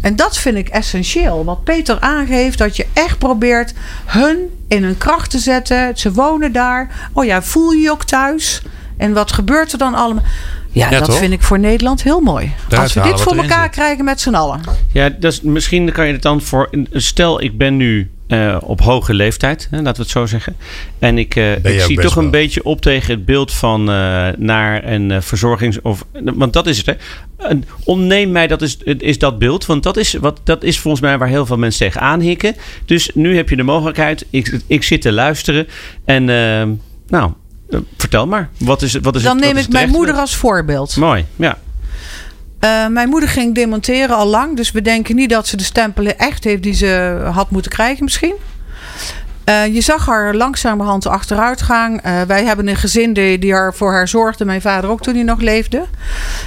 [0.00, 1.44] En dat vind ik essentieel.
[1.44, 3.72] Wat Peter aangeeft, dat je echt probeert
[4.04, 4.38] hun
[4.68, 5.96] in hun kracht te zetten.
[5.98, 7.08] Ze wonen daar.
[7.12, 8.62] Oh ja, voel je je ook thuis?
[8.96, 10.22] En wat gebeurt er dan allemaal?
[10.72, 11.18] Ja, Ja, dat toch?
[11.18, 12.52] vind ik voor Nederland heel mooi.
[12.76, 13.72] Als we dit voor elkaar zit.
[13.72, 14.60] krijgen met z'n allen.
[14.92, 16.70] Ja, dus misschien kan je het dan voor.
[16.92, 20.56] Stel, ik ben nu eh, op hoge leeftijd, hè, laten we het zo zeggen.
[20.98, 24.84] En ik, eh, ik zie toch een beetje op tegen het beeld van eh, naar
[24.84, 25.80] een eh, verzorgings.
[25.80, 27.54] Of, want dat is het, hè?
[27.84, 29.66] Ontneem mij, dat is, is dat beeld.
[29.66, 32.56] Want dat is, wat, dat is volgens mij waar heel veel mensen tegen aanhikken.
[32.84, 34.26] Dus nu heb je de mogelijkheid.
[34.30, 35.66] Ik, ik zit te luisteren.
[36.04, 36.24] En
[37.08, 37.32] nou,
[37.96, 38.48] vertel maar.
[38.58, 40.96] Wat is, wat is Dan het, neem ik het mijn moeder als voorbeeld.
[40.96, 41.58] Mooi, ja.
[42.58, 44.56] Eh, mijn moeder ging demonteren al lang.
[44.56, 48.04] Dus we denken niet dat ze de stempelen echt heeft die ze had moeten krijgen
[48.04, 48.34] misschien.
[49.46, 52.00] Eh, je zag haar langzamerhand achteruitgang.
[52.00, 54.44] Eh, wij hebben een gezin die, die haar, voor haar zorgde.
[54.44, 55.84] Mijn vader ook toen hij nog leefde.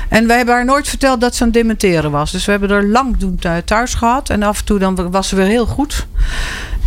[0.10, 2.32] En wij hebben haar nooit verteld dat ze aan het dementeren was.
[2.32, 4.30] Dus we hebben er lang doen thuis gehad.
[4.30, 6.08] En af en toe dan was ze weer heel goed.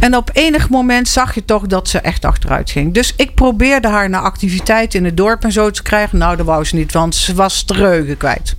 [0.02, 2.94] En op enig moment zag je toch dat ze echt achteruit ging.
[2.94, 6.18] Dus ik probeerde haar naar activiteiten in het dorp en zo te krijgen.
[6.18, 8.56] Nou, dat wou ze niet, want ze was de reugen kwijt.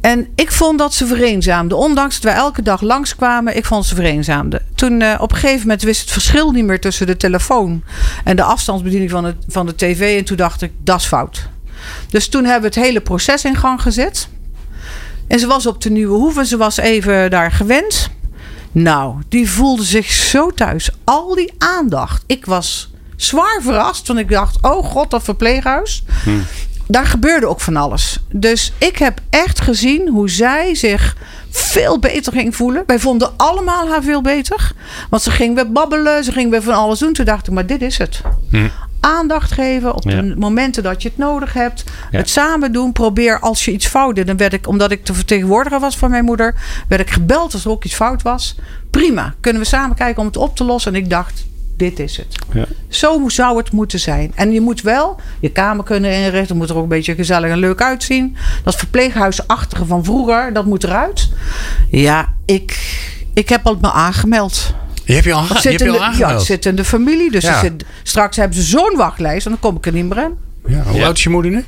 [0.00, 1.78] En ik vond dat ze vereenzaamden.
[1.78, 4.62] Ondanks dat wij elke dag langskwamen, ik vond ze vereenzaamden.
[4.74, 7.82] Toen uh, op een gegeven moment wist het verschil niet meer tussen de telefoon
[8.24, 10.18] en de afstandsbediening van, het, van de tv.
[10.18, 11.48] En toen dacht ik, dat is fout.
[12.08, 14.28] Dus toen hebben we het hele proces in gang gezet.
[15.28, 18.10] En ze was op de Nieuwe Hoeve, ze was even daar gewend.
[18.74, 20.90] Nou, die voelde zich zo thuis.
[21.04, 22.24] Al die aandacht.
[22.26, 26.04] Ik was zwaar verrast, want ik dacht: oh god, dat verpleeghuis.
[26.24, 26.30] Hm.
[26.86, 28.18] Daar gebeurde ook van alles.
[28.30, 31.16] Dus ik heb echt gezien hoe zij zich
[31.50, 32.82] veel beter ging voelen.
[32.86, 34.72] Wij vonden allemaal haar veel beter.
[35.10, 37.12] Want ze ging weer babbelen, ze ging weer van alles doen.
[37.12, 38.20] Toen dacht ik, maar dit is het.
[38.50, 38.68] Hm
[39.04, 41.84] aandacht geven op de momenten dat je het nodig hebt.
[42.10, 42.92] Het samen doen.
[42.92, 44.26] Probeer als je iets fout deed.
[44.26, 46.54] Dan werd ik, omdat ik de vertegenwoordiger was van mijn moeder,
[46.88, 48.56] werd ik gebeld als er ook iets fout was.
[48.90, 50.94] Prima, kunnen we samen kijken om het op te lossen.
[50.94, 51.44] En ik dacht,
[51.76, 52.34] dit is het.
[52.52, 52.64] Ja.
[52.88, 54.32] Zo zou het moeten zijn.
[54.34, 56.56] En je moet wel je kamer kunnen inrichten.
[56.56, 58.36] moet er ook een beetje gezellig en leuk uitzien.
[58.64, 61.28] Dat verpleeghuisachtige van vroeger, dat moet eruit.
[61.90, 62.78] Ja, ik,
[63.34, 64.74] ik heb al me aangemeld.
[65.04, 66.30] Je hebt je al, je hebt je al aangemeld?
[66.30, 67.30] Ja, het zit in de familie.
[67.30, 70.34] Dus zit, straks hebben ze zo'n wachtlijst en dan kom ik er niet meer in.
[70.66, 71.64] Ja, hoe oud is je moeder nu?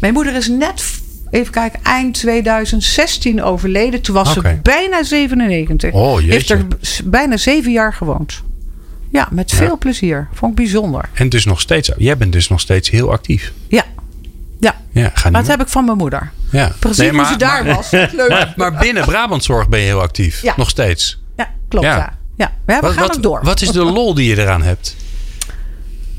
[0.00, 0.84] Mijn moeder is net,
[1.30, 4.00] even kijken, eind 2016 overleden.
[4.00, 6.00] Toen was ze bijna 97.
[6.00, 6.32] Oh, jeetje.
[6.32, 6.66] Heeft er
[7.04, 8.42] bijna zeven jaar gewoond.
[9.12, 10.28] Ja, met veel plezier.
[10.32, 11.08] Vond ik bijzonder.
[11.14, 13.52] En dus nog steeds, jij bent dus nog steeds heel actief.
[13.68, 13.84] Ja.
[14.60, 16.30] Ja, ja ga dat heb ik van mijn moeder.
[16.50, 16.72] Ja.
[16.78, 17.90] Precies nee, maar, hoe ze daar was.
[17.90, 18.28] Leuk.
[18.28, 20.42] Maar, maar, binnen Brabantzorg ben je heel actief.
[20.42, 20.54] Ja.
[20.56, 21.20] Nog steeds.
[21.36, 21.86] Ja, klopt.
[21.86, 22.17] Ja.
[22.38, 23.40] Ja, we wat, gaan wat, door.
[23.42, 24.96] Wat is de lol die je eraan hebt?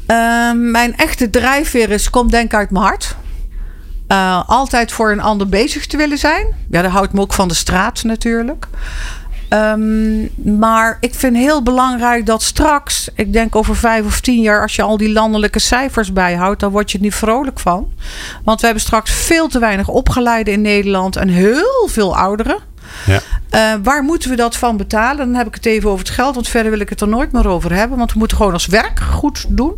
[0.05, 3.15] Ehm, mijn echte drijfveer is, komt denk ik uit mijn hart.
[4.07, 6.55] Uh, altijd voor een ander bezig te willen zijn.
[6.69, 8.67] Ja, dat houdt me ook van de straat natuurlijk.
[9.49, 10.29] Um,
[10.59, 14.75] maar ik vind heel belangrijk dat straks, ik denk over vijf of tien jaar, als
[14.75, 17.91] je al die landelijke cijfers bijhoudt, dan word je er niet vrolijk van.
[18.43, 22.57] Want we hebben straks veel te weinig opgeleiden in Nederland en heel veel ouderen.
[23.05, 23.21] Ja.
[23.51, 25.25] Uh, waar moeten we dat van betalen?
[25.25, 27.31] Dan heb ik het even over het geld, want verder wil ik het er nooit
[27.31, 27.97] meer over hebben.
[27.97, 29.75] Want we moeten gewoon ons werk goed doen.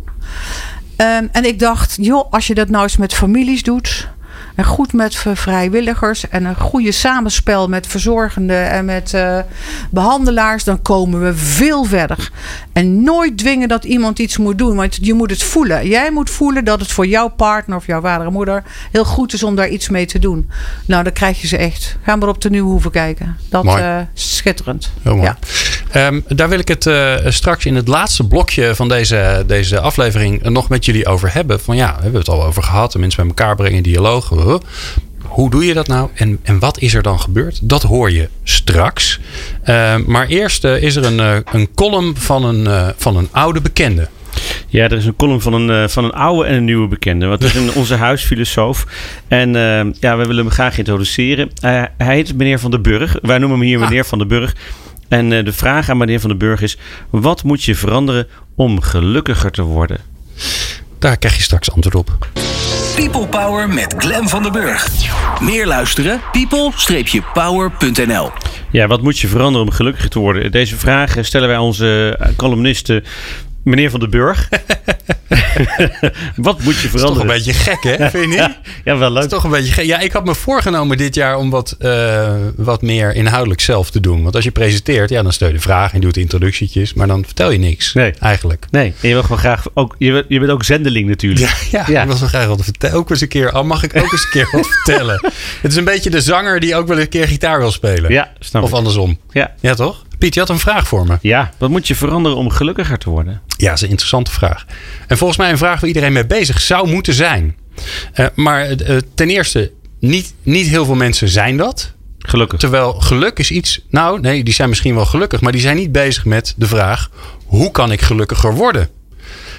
[0.96, 4.08] Um, en ik dacht, joh, als je dat nou eens met families doet
[4.54, 9.38] en goed met vrijwilligers en een goede samenspel met verzorgenden en met uh,
[9.90, 12.30] behandelaars, dan komen we veel verder.
[12.72, 15.88] En nooit dwingen dat iemand iets moet doen, want je moet het voelen.
[15.88, 19.32] Jij moet voelen dat het voor jouw partner of jouw vader en moeder heel goed
[19.32, 20.50] is om daar iets mee te doen.
[20.86, 21.96] Nou, dan krijg je ze echt.
[22.02, 23.36] Ga maar op de nieuwe hoeven kijken.
[23.48, 24.92] Dat is uh, schitterend.
[25.02, 25.32] Heel mooi.
[25.92, 26.06] Ja.
[26.06, 30.42] Um, daar wil ik het uh, straks in het laatste blokje van deze, deze aflevering
[30.42, 31.60] nog met jullie over hebben.
[31.60, 32.92] Van ja, we hebben het al over gehad.
[32.92, 34.30] De mensen bij elkaar brengen, dialoog
[35.32, 37.60] hoe doe je dat nou en, en wat is er dan gebeurd?
[37.62, 39.20] Dat hoor je straks.
[39.64, 43.60] Uh, maar eerst uh, is er een, uh, een column van een, van een oude
[43.60, 44.08] bekende.
[44.68, 47.26] Ja, er is een column van een, van een oude en een nieuwe bekende.
[47.26, 48.86] Wat is onze huisfilosoof.
[49.28, 49.52] En
[50.00, 51.50] ja, we willen hem graag introduceren.
[51.60, 53.16] hij heet meneer Van den Burg.
[53.22, 53.88] Wij noemen hem hier ah.
[53.88, 54.56] meneer Van den Burg.
[55.08, 56.78] En de vraag aan meneer Van den Burg is:
[57.10, 59.98] wat moet je veranderen om gelukkiger te worden?
[60.98, 62.18] Daar krijg je straks antwoord op.
[62.94, 64.88] People Power met Glen van der Burg.
[65.40, 66.20] Meer luisteren?
[66.32, 68.30] people-power.nl
[68.70, 70.50] Ja, wat moet je veranderen om gelukkiger te worden?
[70.50, 73.04] Deze vraag stellen wij onze columnisten
[73.64, 74.48] Meneer Van den Burg.
[76.36, 76.98] Wat moet je veranderen?
[76.98, 78.10] Dat is toch een beetje gek, hè?
[78.10, 78.58] Vind je niet?
[78.84, 79.22] ja, wel leuk.
[79.22, 79.84] Dat is toch een beetje gek.
[79.84, 84.00] Ja, ik had me voorgenomen dit jaar om wat, uh, wat meer inhoudelijk zelf te
[84.00, 84.22] doen.
[84.22, 86.94] Want als je presenteert, ja, dan stel je de vraag en doet introductietietjes.
[86.94, 87.92] Maar dan vertel je niks.
[87.92, 88.12] Nee.
[88.20, 88.66] Eigenlijk.
[88.70, 88.94] Nee.
[89.00, 89.94] En je wil gewoon graag ook...
[89.98, 91.46] Je bent, je bent ook zendeling natuurlijk.
[91.70, 92.00] Ja, ja, ja.
[92.00, 92.96] ik wil zo graag wat vertellen.
[92.96, 93.50] Ook eens een keer...
[93.50, 95.20] Al mag ik ook eens een keer wat vertellen.
[95.60, 98.12] Het is een beetje de zanger die ook wel een keer gitaar wil spelen.
[98.12, 99.18] Ja, snap Of andersom.
[99.30, 99.54] Ja.
[99.60, 100.04] Ja, toch?
[100.22, 101.18] Piet, je had een vraag voor me.
[101.20, 103.40] Ja, wat moet je veranderen om gelukkiger te worden?
[103.46, 104.64] Ja, dat is een interessante vraag.
[105.06, 107.56] En volgens mij een vraag waar iedereen mee bezig zou moeten zijn.
[108.14, 111.92] Uh, maar uh, ten eerste, niet, niet heel veel mensen zijn dat.
[112.18, 112.58] Gelukkig.
[112.58, 113.80] Terwijl geluk is iets.
[113.90, 117.10] Nou, nee, die zijn misschien wel gelukkig, maar die zijn niet bezig met de vraag:
[117.46, 118.88] hoe kan ik gelukkiger worden?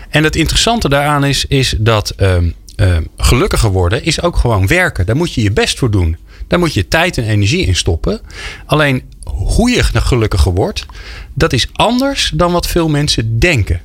[0.10, 5.06] En het interessante daaraan is, is dat uh, gelukkiger worden is ook gewoon werken.
[5.06, 6.18] Daar moet je je best voor doen.
[6.54, 8.20] Daar moet je tijd en energie in stoppen.
[8.66, 10.86] Alleen hoe je gelukkiger wordt,
[11.34, 13.82] dat is anders dan wat veel mensen denken.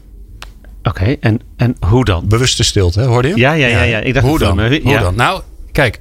[0.82, 2.28] Oké, en, en hoe dan?
[2.28, 3.36] Bewuste stilte, hoorde je?
[3.36, 3.82] Ja, ja, ja.
[3.82, 3.98] ja.
[3.98, 4.60] Ik dacht hoe dan?
[4.60, 5.14] Hoe dan?
[5.14, 6.00] Nou, kijk.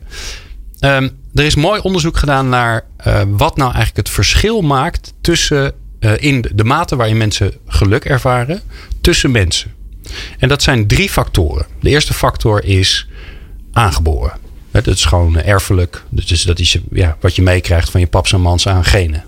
[0.79, 5.73] Um, er is mooi onderzoek gedaan naar uh, wat nou eigenlijk het verschil maakt tussen
[5.99, 8.61] uh, in de mate waarin mensen geluk ervaren
[9.01, 9.73] tussen mensen.
[10.37, 11.65] En dat zijn drie factoren.
[11.81, 13.07] De eerste factor is
[13.71, 14.45] aangeboren.
[14.83, 16.03] Dat is gewoon erfelijk.
[16.09, 19.23] Dus dat is ja, wat je meekrijgt van je paps en mans aan genen.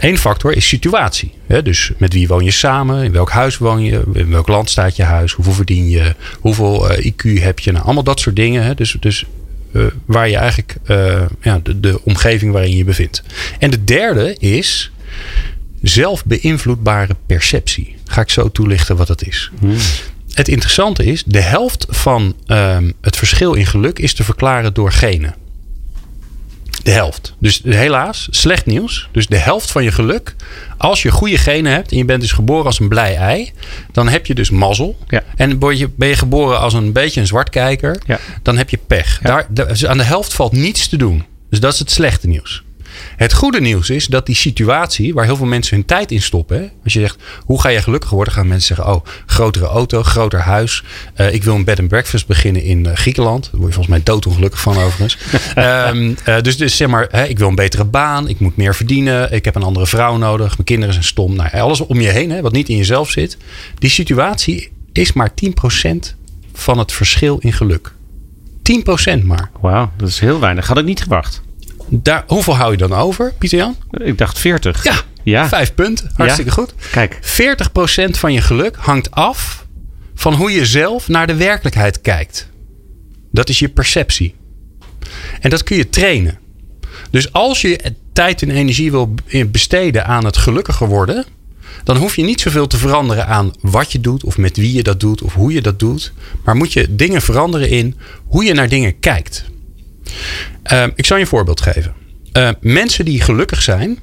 [0.00, 1.32] Eén factor is situatie.
[1.62, 3.04] Dus met wie woon je samen?
[3.04, 4.02] In welk huis woon je?
[4.12, 5.32] In welk land staat je huis?
[5.32, 6.14] Hoeveel verdien je?
[6.40, 7.72] Hoeveel eh, IQ heb je?
[7.72, 8.76] Nou, allemaal dat soort dingen.
[8.76, 9.24] Dus, dus
[9.72, 13.22] eh, waar je eigenlijk eh, ja, de, de omgeving waarin je bevindt.
[13.58, 14.90] En de derde is
[15.82, 17.96] zelfbeïnvloedbare perceptie.
[18.04, 19.50] Ga ik zo toelichten wat dat is.
[20.34, 24.92] Het interessante is, de helft van ehm, het verschil in geluk is te verklaren door
[24.92, 25.34] genen.
[26.82, 27.34] De helft.
[27.38, 29.08] Dus helaas, slecht nieuws.
[29.12, 30.34] Dus de helft van je geluk.
[30.78, 33.52] Als je goede genen hebt en je bent dus geboren als een blij ei,
[33.92, 34.98] dan heb je dus mazzel.
[35.08, 35.22] Ja.
[35.36, 38.18] En ben je, ben je geboren als een beetje een zwartkijker, Ja.
[38.42, 39.18] dan heb je pech.
[39.22, 41.24] Daar- dus aan de helft valt niets te doen.
[41.50, 42.62] Dus dat is het slechte nieuws.
[43.16, 46.56] Het goede nieuws is dat die situatie waar heel veel mensen hun tijd in stoppen.
[46.56, 46.68] Hè?
[46.84, 48.34] Als je zegt, hoe ga je gelukkig worden?
[48.34, 50.84] Gaan mensen zeggen, oh, grotere auto, groter huis.
[51.14, 53.42] Eh, ik wil een bed and breakfast beginnen in eh, Griekenland.
[53.42, 55.18] Daar word je volgens mij doodongelukkig van overigens.
[55.54, 58.28] Ehm, eh, dus, dus zeg maar, hè, ik wil een betere baan.
[58.28, 59.32] Ik moet meer verdienen.
[59.32, 60.48] Ik heb een andere vrouw nodig.
[60.48, 61.36] Mijn kinderen zijn stom.
[61.36, 63.36] Nou, alles om je heen, hè, wat niet in jezelf zit.
[63.78, 66.14] Die situatie is maar 10%
[66.52, 67.92] van het verschil in geluk.
[68.62, 69.50] 10% maar.
[69.60, 70.66] Wauw, dat is heel weinig.
[70.66, 71.42] Had ik niet gewacht.
[71.90, 73.76] Daar, hoeveel hou je dan over, Pieter Jan?
[73.90, 74.84] Ik dacht 40.
[74.84, 75.48] Ja, Ja.
[75.48, 76.10] vijf punten.
[76.14, 76.74] Hartstikke goed.
[76.90, 77.18] Kijk.
[77.20, 79.66] 40% van je geluk hangt af
[80.14, 82.48] van hoe je zelf naar de werkelijkheid kijkt.
[83.32, 84.34] Dat is je perceptie.
[85.40, 86.38] En dat kun je trainen.
[87.10, 89.14] Dus als je tijd en energie wil
[89.46, 91.24] besteden aan het gelukkiger worden,
[91.84, 94.82] dan hoef je niet zoveel te veranderen aan wat je doet, of met wie je
[94.82, 96.12] dat doet, of hoe je dat doet.
[96.44, 99.44] Maar moet je dingen veranderen in hoe je naar dingen kijkt.
[100.62, 101.94] Ehm, ik zal je een voorbeeld geven.
[102.32, 103.98] Ehm, mensen die gelukkig zijn.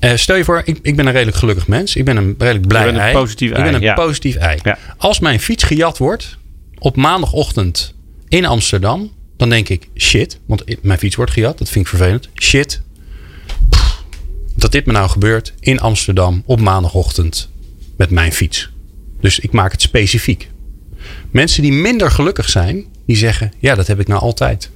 [0.00, 1.96] eh, stel je voor, ik, ik ben een redelijk gelukkig mens.
[1.96, 3.12] Ik ben een redelijk blij een ei.
[3.14, 3.94] positief ik ben een ja.
[3.94, 4.58] positief ei.
[4.62, 4.78] Ja.
[4.96, 6.38] Als mijn fiets gejat wordt
[6.78, 7.94] op maandagochtend
[8.28, 11.58] in Amsterdam, dan denk ik shit, want mijn fiets wordt gejat.
[11.58, 12.28] Dat vind ik vervelend.
[12.34, 12.82] Shit,
[14.56, 17.50] dat dit me nou gebeurt in Amsterdam op maandagochtend
[17.96, 18.70] met mijn fiets.
[19.20, 20.50] Dus ik maak het specifiek.
[21.30, 24.70] Mensen die minder gelukkig zijn, die zeggen: Ja, dat heb ik nou altijd.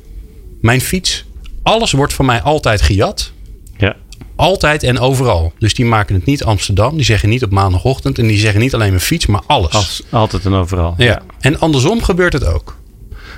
[0.61, 1.25] Mijn fiets,
[1.63, 3.33] alles wordt van mij altijd gejat.
[3.77, 3.97] Ja.
[4.37, 5.53] Altijd en overal.
[5.59, 6.97] Dus die maken het niet Amsterdam.
[6.97, 8.19] Die zeggen niet op maandagochtend.
[8.19, 9.73] En die zeggen niet alleen mijn fiets, maar alles.
[9.73, 10.95] Als, altijd en overal.
[10.97, 11.23] Ja.
[11.41, 12.79] En andersom gebeurt het ook.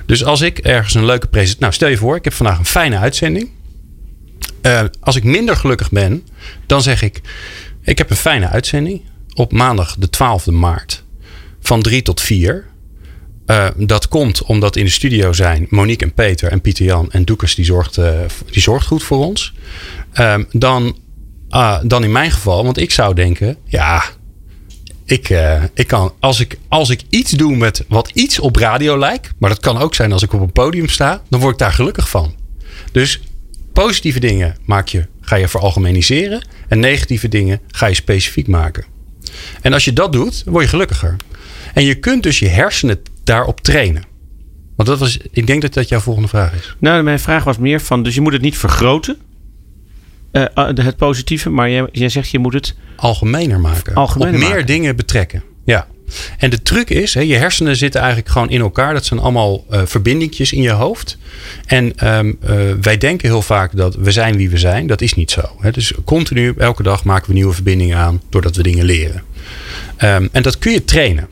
[0.06, 1.60] Dus als ik ergens een leuke presentatie.
[1.60, 3.50] Nou, stel je voor, ik heb vandaag een fijne uitzending.
[4.60, 6.26] Eh, als ik minder gelukkig ben,
[6.66, 7.20] dan zeg ik:
[7.82, 9.02] Ik heb een fijne uitzending.
[9.34, 11.04] Op maandag de 12e maart.
[11.60, 12.66] Van 3 tot 4.
[13.52, 17.24] Eh, dat komt omdat in de studio zijn Monique en Peter en Pieter Jan en
[17.24, 19.52] Doekers, die zorgt, eh, die zorgt goed voor ons.
[20.12, 20.98] Ehm, dan,
[21.48, 24.04] ah, dan in mijn geval, want ik zou denken: ja,
[25.04, 28.98] ik, eh, ik kan, als ik, als ik iets doe met wat iets op radio
[28.98, 31.58] lijkt, maar dat kan ook zijn als ik op een podium sta, dan word ik
[31.58, 32.34] daar gelukkig van.
[32.92, 33.20] Dus
[33.72, 38.84] positieve dingen maak je, ga je veralgemeniseren en negatieve dingen ga je specifiek maken.
[39.60, 41.16] En als je dat doet, word je gelukkiger.
[41.74, 44.04] En je kunt dus je hersenen daarop trainen.
[44.76, 46.76] Want dat was, ik denk dat dat jouw volgende vraag is.
[46.78, 49.16] Nou, mijn vraag was meer van, dus je moet het niet vergroten,
[50.32, 53.94] eh, ah, het positieve, maar jij, jij zegt je moet het algemener maken.
[53.94, 54.66] Algemener op meer maken.
[54.66, 55.42] dingen betrekken.
[55.64, 55.86] Ja.
[56.38, 58.94] En de truc is, hè, je hersenen zitten eigenlijk gewoon in elkaar.
[58.94, 61.18] Dat zijn allemaal eh verbindingjes in je hoofd.
[61.66, 64.86] En ehm, eh, wij denken heel vaak dat we zijn wie we zijn.
[64.86, 65.42] Dat is niet zo.
[65.60, 65.70] Hè.
[65.70, 69.22] Dus continu, elke dag maken we nieuwe verbindingen aan doordat we dingen leren.
[69.96, 71.28] Ehm, en dat kun je trainen.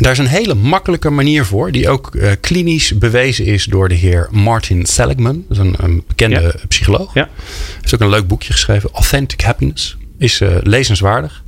[0.00, 3.94] Daar is een hele makkelijke manier voor, die ook eh, klinisch bewezen is door de
[3.94, 5.44] heer Martin Seligman.
[5.48, 6.52] Dat is een, een bekende Ja.
[6.68, 7.14] psycholoog.
[7.14, 7.22] Ja.
[7.34, 9.96] Hij heeft ook een leuk boekje geschreven, Authentic Happiness.
[10.18, 11.42] Is eh, lezenswaardig.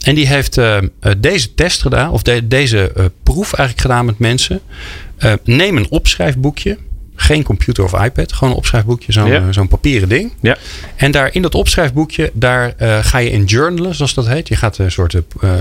[0.00, 0.78] En die heeft eh,
[1.18, 4.60] deze test gedaan, of de- deze proef eigenlijk gedaan met mensen.
[5.44, 6.78] Neem een opschrijfboekje.
[7.16, 9.36] Geen computer of iPad, gewoon een opschrijfboekje, zo'n Ja.
[9.40, 10.32] eh, zo'n papieren ding.
[10.40, 10.56] Ja.
[10.96, 14.48] En daar in dat opschrijfboekje, daar eh, ga je in journalen, zoals dat heet.
[14.48, 15.52] Je gaat een soort eh,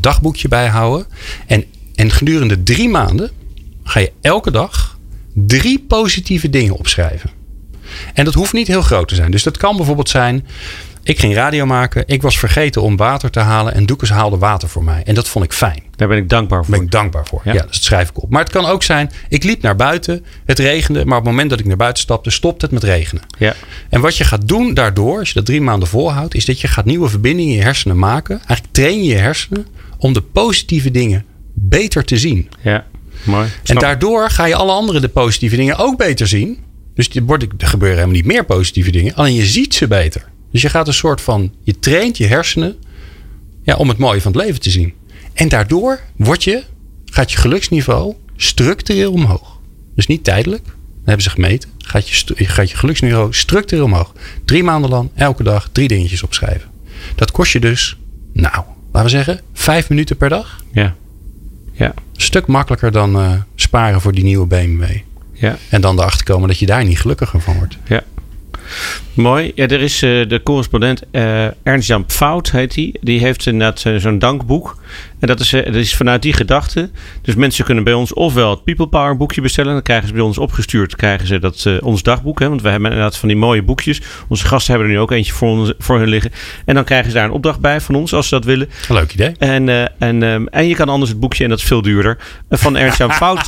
[0.00, 1.06] dagboekje bijhouden.
[1.46, 1.64] En,
[1.94, 3.30] en gedurende drie maanden
[3.84, 4.98] ga je elke dag
[5.34, 7.30] drie positieve dingen opschrijven.
[8.14, 9.30] En dat hoeft niet heel groot te zijn.
[9.30, 10.46] Dus dat kan bijvoorbeeld zijn.
[11.08, 12.02] Ik ging radio maken.
[12.06, 13.74] Ik was vergeten om water te halen.
[13.74, 15.02] En Doekes haalde water voor mij.
[15.04, 15.82] En dat vond ik fijn.
[15.96, 16.70] Daar ben ik dankbaar voor.
[16.70, 17.40] Daar ben ik dankbaar voor.
[17.44, 17.52] Ja.
[17.52, 17.62] Ja.
[17.62, 18.30] dus dat schrijf ik op.
[18.30, 19.10] Maar het kan ook zijn.
[19.28, 20.24] Ik liep naar buiten.
[20.44, 21.04] Het regende.
[21.04, 23.22] Maar op het moment dat ik naar buiten stapte, stopt het met regenen.
[23.38, 23.54] Ja.
[23.88, 26.68] En wat je gaat doen daardoor, als je dat drie maanden volhoudt, is dat je
[26.68, 28.36] gaat nieuwe verbindingen in je hersenen maken.
[28.36, 29.66] Eigenlijk train je je hersenen
[29.98, 32.48] om de positieve dingen beter te zien.
[32.60, 32.84] Ja.
[33.22, 33.48] Mooi.
[33.64, 36.58] En daardoor ga je alle andere de positieve dingen ook beter zien.
[36.94, 39.14] Dus wordt- er gebeuren helemaal niet meer positieve dingen.
[39.14, 40.24] Alleen je ziet ze beter.
[40.50, 41.52] Dus je gaat een soort van.
[41.62, 42.76] Je traint je hersenen
[43.62, 44.94] ja, om het mooie van het leven te zien.
[45.34, 46.62] En daardoor word je,
[47.04, 49.58] gaat je geluksniveau structureel omhoog.
[49.94, 50.64] Dus niet tijdelijk.
[50.64, 51.70] Dat hebben ze gemeten.
[51.78, 54.12] Gaat je, gaat je geluksniveau structureel omhoog.
[54.44, 56.70] Drie maanden lang, elke dag, drie dingetjes opschrijven.
[57.14, 57.98] Dat kost je dus,
[58.32, 60.64] nou, laten we zeggen, vijf minuten per dag.
[60.72, 60.94] Ja.
[61.72, 61.86] Ja.
[61.86, 64.84] Een stuk makkelijker dan eh, sparen voor die nieuwe BMW.
[65.32, 65.56] Ja.
[65.68, 67.78] En dan erachter komen dat je daar niet gelukkiger van wordt.
[67.88, 68.02] Ja.
[69.14, 69.52] Mooi.
[69.54, 72.94] Ja, er is uh, de correspondent uh, Ernst-Jan Fout, heet hij.
[73.00, 73.20] Die.
[73.20, 74.76] heeft inderdaad uh, zo'n dankboek.
[75.20, 76.90] En dat is, dat is vanuit die gedachte.
[77.22, 79.72] Dus mensen kunnen bij ons ofwel het People Power boekje bestellen.
[79.72, 82.40] Dan krijgen ze bij ons opgestuurd krijgen ze dat, ons dagboek.
[82.40, 84.00] Hè, want we hebben inderdaad van die mooie boekjes.
[84.28, 86.30] Onze gasten hebben er nu ook eentje voor, ons, voor hun liggen.
[86.64, 88.68] En dan krijgen ze daar een opdracht bij van ons als ze dat willen.
[88.88, 89.32] Leuk idee.
[89.38, 92.18] En, en, um, en je kan anders het boekje, en dat is veel duurder,
[92.50, 93.46] van Ernst-Jan Fout.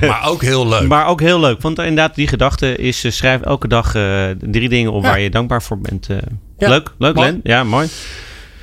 [0.00, 0.88] maar ook heel leuk.
[0.88, 1.60] Maar ook heel leuk.
[1.60, 3.90] Want inderdaad, die gedachte is schrijf elke dag
[4.40, 5.08] drie dingen op ja.
[5.08, 6.08] waar je dankbaar voor bent.
[6.10, 6.16] Uh,
[6.58, 6.68] ja.
[6.68, 7.40] Leuk, leuk Len.
[7.42, 7.88] Ja, mooi.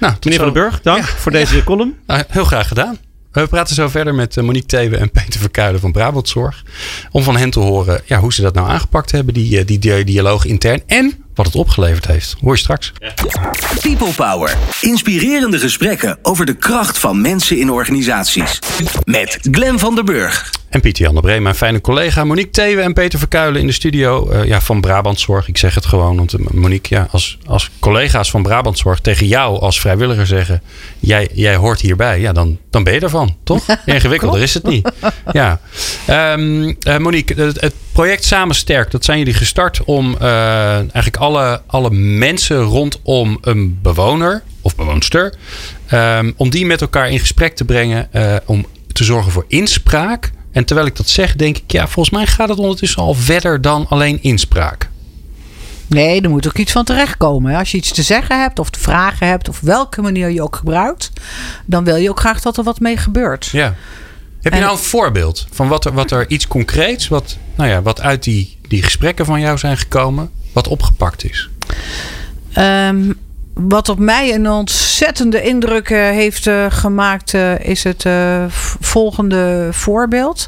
[0.01, 1.05] Nou, Meneer Van den Burg, dank ja.
[1.05, 1.97] voor deze column.
[2.05, 2.97] Nou, heel graag gedaan.
[3.31, 6.63] We praten zo verder met eh, Monique Thewe en Peter Verkuilen van Brabantzorg.
[7.11, 9.79] Om van hen te horen ja, hoe ze dat nou aangepakt hebben, die, eh, die,
[9.79, 10.81] die dialoog intern.
[10.85, 12.35] En wat het opgeleverd heeft.
[12.41, 12.91] Hoor je straks.
[13.81, 14.57] People Power.
[14.81, 18.59] Inspirerende gesprekken over de kracht van mensen in organisaties.
[19.03, 20.60] Met Glen van der Burg.
[20.71, 22.23] En Pieter Jan de Bree, mijn fijne collega.
[22.23, 25.47] Monique Thewe en Peter Verkuilen in de studio uh, ja, van Brabantzorg.
[25.47, 29.79] Ik zeg het gewoon, want Monique, ja, als, als collega's van Brabantzorg tegen jou als
[29.79, 30.61] vrijwilliger zeggen...
[30.99, 33.65] jij, jij hoort hierbij, ja, dan, dan ben je ervan, toch?
[33.85, 34.91] Ingewikkelder is het niet.
[35.31, 35.59] Ja.
[36.33, 41.17] Um, uh, Monique, het, het, project Samen Sterk, dat zijn jullie gestart om uh, eigenlijk
[41.17, 45.33] alle, alle mensen rondom een bewoner of bewoonster...
[45.93, 48.09] Um, om die met elkaar in gesprek te brengen,
[48.45, 50.31] om te zorgen voor inspraak...
[50.51, 53.61] En terwijl ik dat zeg, denk ik, ja, volgens mij gaat het ondertussen al verder
[53.61, 54.89] dan alleen inspraak.
[55.87, 57.55] Nee, er moet ook iets van terechtkomen.
[57.55, 60.55] Als je iets te zeggen hebt of te vragen hebt, of welke manier je ook
[60.55, 61.11] gebruikt,
[61.65, 63.45] dan wil je ook graag dat er wat mee gebeurt.
[63.45, 63.75] Ja.
[64.41, 67.81] Heb je nou een voorbeeld van wat er, wat er iets concreets, wat, nou ja,
[67.81, 71.49] wat uit die, die gesprekken van jou zijn gekomen, wat opgepakt is?
[72.57, 73.17] Um,
[73.67, 78.05] wat op mij een ontzettende indruk uh, heeft uh, gemaakt, uh, is het
[78.79, 80.47] volgende voorbeeld.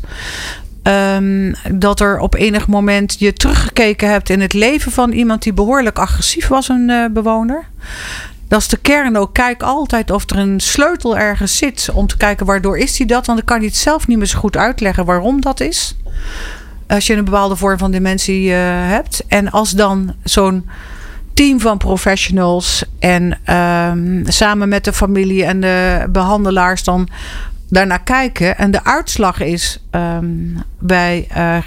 [1.16, 5.54] Um, dat er op enig moment je teruggekeken hebt in het leven van iemand die
[5.54, 7.66] behoorlijk agressief was, een bewoner.
[8.48, 9.34] Dat is de kern ook.
[9.34, 11.90] Kijk altijd of er een sleutel ergens zit.
[11.94, 13.26] Om te kijken waardoor is hij dat.
[13.26, 15.96] Want dan kan hij het zelf niet meer zo goed uitleggen waarom dat is.
[16.88, 19.24] Als je een bepaalde vorm van dementie hebt.
[19.28, 20.70] En als dan zo'n
[21.34, 27.08] team van professionals en um, samen met de familie en de behandelaars dan
[27.70, 28.58] daarnaar kijken.
[28.58, 31.58] En de uitslag is um, wij uh,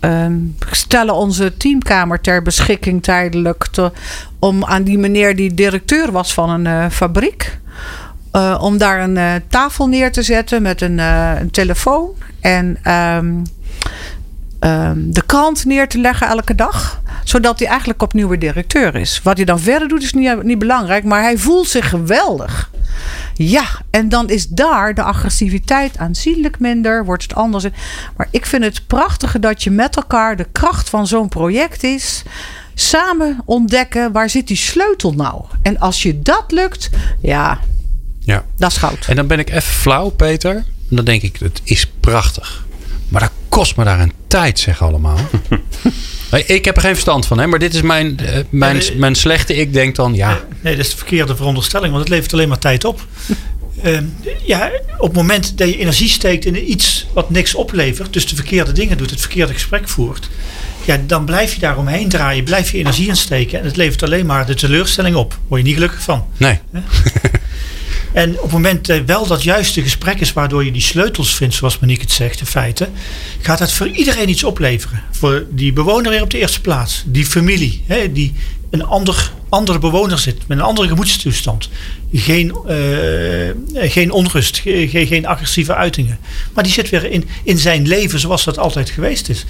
[0.00, 3.92] um, stellen onze teamkamer ter beschikking tijdelijk te,
[4.38, 7.58] om aan die meneer die directeur was van een uh, fabriek.
[8.32, 12.10] Uh, om daar een tafel neer te zetten met een, een telefoon
[12.40, 12.78] en
[14.96, 19.20] de krant neer te leggen elke dag zodat hij eigenlijk opnieuw weer directeur is.
[19.22, 21.04] Wat hij dan verder doet is niet, niet belangrijk.
[21.04, 22.70] Maar hij voelt zich geweldig.
[23.34, 27.04] Ja, en dan is daar de agressiviteit aanzienlijk minder.
[27.04, 27.64] Wordt het anders.
[28.16, 32.22] Maar ik vind het prachtige dat je met elkaar de kracht van zo'n project is
[32.74, 35.44] samen ontdekken waar zit die sleutel nou.
[35.62, 36.90] En als je dat lukt,
[37.20, 37.60] ja,
[38.18, 38.44] ja.
[38.56, 39.06] dat is goud.
[39.06, 40.54] En dan ben ik even flauw, Peter.
[40.90, 42.64] En dan denk ik, het is prachtig.
[43.08, 45.18] Maar dat kost me daar een tijd, zeg allemaal.
[46.46, 49.14] Ik heb er geen verstand van, hè, maar dit is mijn, uh, mijn, nee, mijn
[49.14, 49.54] slechte.
[49.54, 50.40] Ik denk dan, ja.
[50.60, 53.06] Nee, dat is de verkeerde veronderstelling, want het levert alleen maar tijd op.
[53.84, 53.98] uh,
[54.52, 58.34] ja, op het moment dat je energie steekt in iets wat niks oplevert, dus de
[58.34, 60.30] verkeerde dingen doet, het verkeerde gesprek voert,
[60.84, 64.26] ja, dan blijf je daar omheen draaien, blijf je energie insteken en het levert alleen
[64.26, 65.38] maar de teleurstelling op.
[65.48, 66.26] Word je niet gelukkig van.
[66.36, 66.58] Nee.
[68.14, 71.54] En op het moment uh, wel dat juiste gesprek is waardoor je die sleutels vindt,
[71.54, 72.88] zoals Monique het zegt, in feite,
[73.40, 75.02] gaat het voor iedereen iets opleveren.
[75.10, 78.34] Voor die bewoner weer op de eerste plaats, die familie, hè, die
[78.70, 81.68] een ander, andere bewoner zit met een andere gemoedstoestand.
[82.12, 86.18] Geen, uh, geen onrust, geen, geen agressieve uitingen.
[86.52, 89.44] Maar die zit weer in, in zijn leven zoals dat altijd geweest is.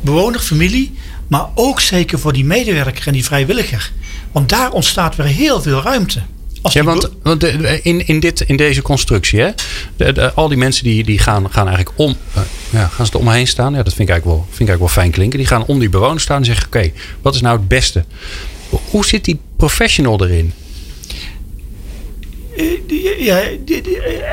[0.00, 0.94] Bewoner, familie,
[1.26, 3.92] maar ook zeker voor die medewerker en die vrijwilliger.
[4.32, 6.20] Want daar ontstaat weer heel veel ruimte
[6.62, 7.44] ja, want, want
[7.82, 9.50] in, in, dit, in deze constructie, hè,
[9.96, 13.18] de, al die mensen die, die gaan, gaan eigenlijk om, uh, ja, gaan ze er
[13.18, 13.74] omheen staan.
[13.74, 15.38] Ja, dat vind ik, eigenlijk wel, vind ik eigenlijk wel fijn klinken.
[15.38, 16.90] Die gaan om die bewoners staan en zeggen: Oké,
[17.22, 18.04] wat is nou het beste?
[18.68, 20.52] Hoe zit die professional erin?
[22.58, 23.40] Eh, ja,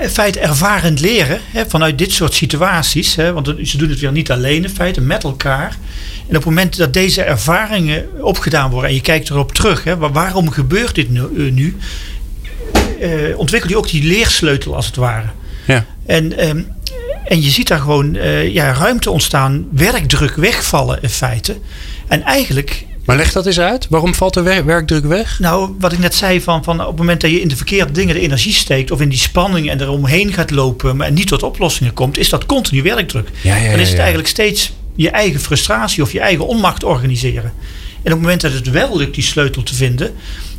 [0.02, 3.16] in feite ervarend leren hè, vanuit dit soort situaties.
[3.16, 5.78] Hè, want ze doen het weer niet alleen in feite, met elkaar.
[6.28, 9.98] En op het moment dat deze ervaringen opgedaan worden en je kijkt erop terug, hè,
[9.98, 11.76] waarom gebeurt dit nu, eh, nu
[13.00, 15.28] uh, ontwikkel je ook die leersleutel als het ware.
[15.68, 15.86] Ja.
[16.06, 16.68] En, um,
[17.26, 21.58] en je ziet daar gewoon uh, ja, ruimte ontstaan, werkdruk wegvallen in feite.
[22.08, 23.88] En eigenlijk Maar leg dat eens uit.
[23.90, 25.40] Waarom valt de wer- werkdruk weg?
[25.40, 27.92] Nou, wat ik net zei, van, van op het moment dat je in de verkeerde
[27.92, 31.44] dingen de energie steekt, of in die spanning en eromheen gaat lopen, maar niet tot
[31.44, 33.30] oplossingen komt, is dat continu werkdruk.
[33.42, 33.98] Ja, ja, Dan is het ja.
[33.98, 37.54] eigenlijk steeds je eigen frustratie of je eigen onmacht organiseren.
[38.04, 40.14] En op het moment dat het wel lukt die sleutel te vinden,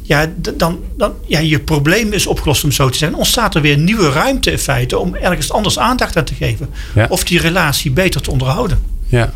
[0.06, 2.98] ja, dan, dan ja, je probleem is opgelost om zo te.
[2.98, 6.68] Dan ontstaat er weer nieuwe ruimte in feite om ergens anders aandacht aan te geven.
[6.94, 7.06] Ja.
[7.08, 8.78] Of die relatie beter te onderhouden.
[9.06, 9.32] Ja.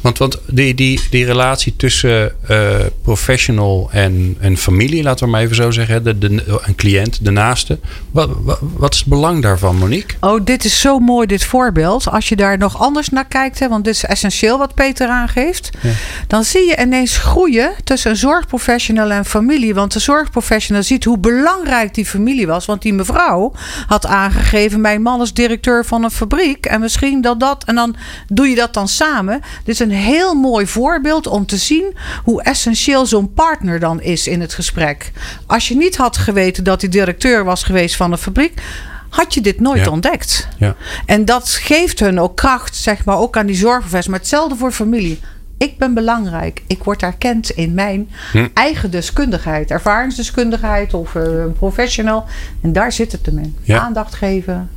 [0.00, 2.70] Want, want die, die, die relatie tussen eh,
[3.02, 7.30] professional en, en familie, laten we maar even zo zeggen, de, de, een cliënt, de
[7.30, 7.78] naaste.
[8.10, 10.16] Wat, wat, wat is het belang daarvan, Monique?
[10.20, 12.08] Oh, dit is zo mooi, dit voorbeeld.
[12.08, 15.70] Als je daar nog anders naar kijkt, hè, want dit is essentieel wat Peter aangeeft.
[15.80, 15.90] Ja.
[16.26, 19.74] Dan zie je ineens groeien tussen een zorgprofessional en familie.
[19.74, 22.66] Want de zorgprofessional ziet hoe belangrijk die familie was.
[22.66, 23.52] Want die mevrouw
[23.86, 26.66] had aangegeven: mijn man is directeur van een fabriek.
[26.66, 27.64] En misschien dat dat.
[27.64, 27.96] En dan
[28.28, 29.40] doe je dat dan samen.
[29.72, 34.26] Dit is een heel mooi voorbeeld om te zien hoe essentieel zo'n partner dan is
[34.26, 35.12] in het gesprek.
[35.46, 38.62] Als je niet had geweten dat hij directeur was geweest van een fabriek
[39.08, 39.90] had je dit nooit Ja.
[39.90, 40.48] ontdekt.
[40.58, 40.74] Ja.
[41.06, 44.06] En dat geeft hun ook kracht, zeg maar, ook aan die zorgprofessionals.
[44.08, 45.20] Maar hetzelfde voor familie.
[45.58, 46.62] Ik ben belangrijk.
[46.66, 48.48] Ik word erkend in mijn Hm.
[48.54, 49.70] eigen deskundigheid.
[49.70, 52.24] Ervaringsdeskundigheid of een professional.
[52.62, 53.56] En daar zit het hem in.
[53.62, 53.78] Ja.
[53.78, 54.70] Aandacht geven.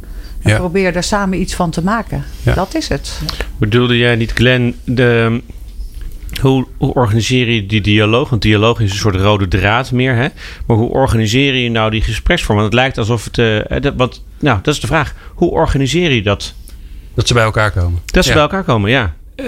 [0.46, 0.58] En Ja.
[0.58, 2.24] probeer daar samen iets van te maken.
[2.44, 2.54] Ja.
[2.54, 3.20] Dat is het.
[3.58, 5.42] Bedoelde jij niet, Glenn, de,
[6.42, 8.30] hoe, hoe organiseer je die dialoog?
[8.30, 10.16] Want dialoog is een soort rode draad meer.
[10.16, 10.28] Hè?
[10.66, 12.58] Maar hoe organiseer je nou die gespreksvorm?
[12.58, 13.38] Want het lijkt alsof het...
[13.38, 15.16] eh, dat, wat, nou, dat is de vraag.
[15.34, 16.54] Hoe organiseer je dat?
[17.16, 18.02] Dat ze bij elkaar komen.
[18.06, 18.36] Dat ze Ja.
[18.36, 19.14] bij elkaar komen, ja.
[19.36, 19.46] Eh,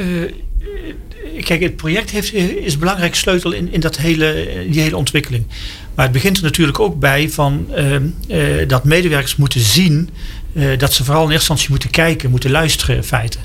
[1.43, 5.45] kijk, het project heeft, is een belangrijk sleutel in, in dat hele, die hele ontwikkeling.
[5.95, 10.09] Maar het begint er natuurlijk ook bij van, eh, eh, dat medewerkers moeten zien
[10.57, 13.37] eh, dat ze vooral in eerste instantie moeten kijken, moeten luisteren in feite.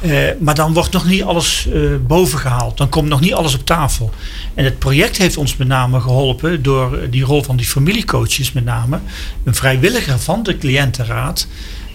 [0.00, 2.76] Eh, maar dan wordt nog niet alles eh boven gehaald.
[2.76, 4.10] Dan komt nog niet alles op tafel.
[4.54, 8.64] En het project heeft ons met name geholpen door die rol van die familiecoaches met
[8.64, 9.00] name.
[9.44, 11.46] Een vrijwilliger van de cliëntenraad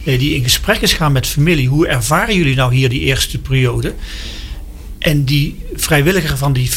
[0.04, 1.68] die in gesprek is gaan met familie.
[1.68, 3.94] Hoe ervaren jullie nou hier die eerste periode?
[5.00, 6.70] En die vrijwilliger van die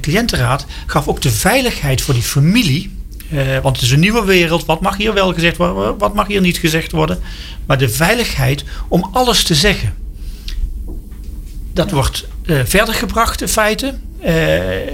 [0.00, 2.90] cliëntenraad gaf ook de veiligheid voor die familie.
[3.32, 4.64] Eh, want het is een nieuwe wereld.
[4.64, 5.98] Wat mag hier wel gezegd worden?
[5.98, 7.20] Wat mag hier niet gezegd worden?
[7.66, 9.94] Maar de veiligheid om alles te zeggen.
[11.72, 13.94] Dat wordt eh, verder gebracht in feite.
[14.20, 14.34] Eh,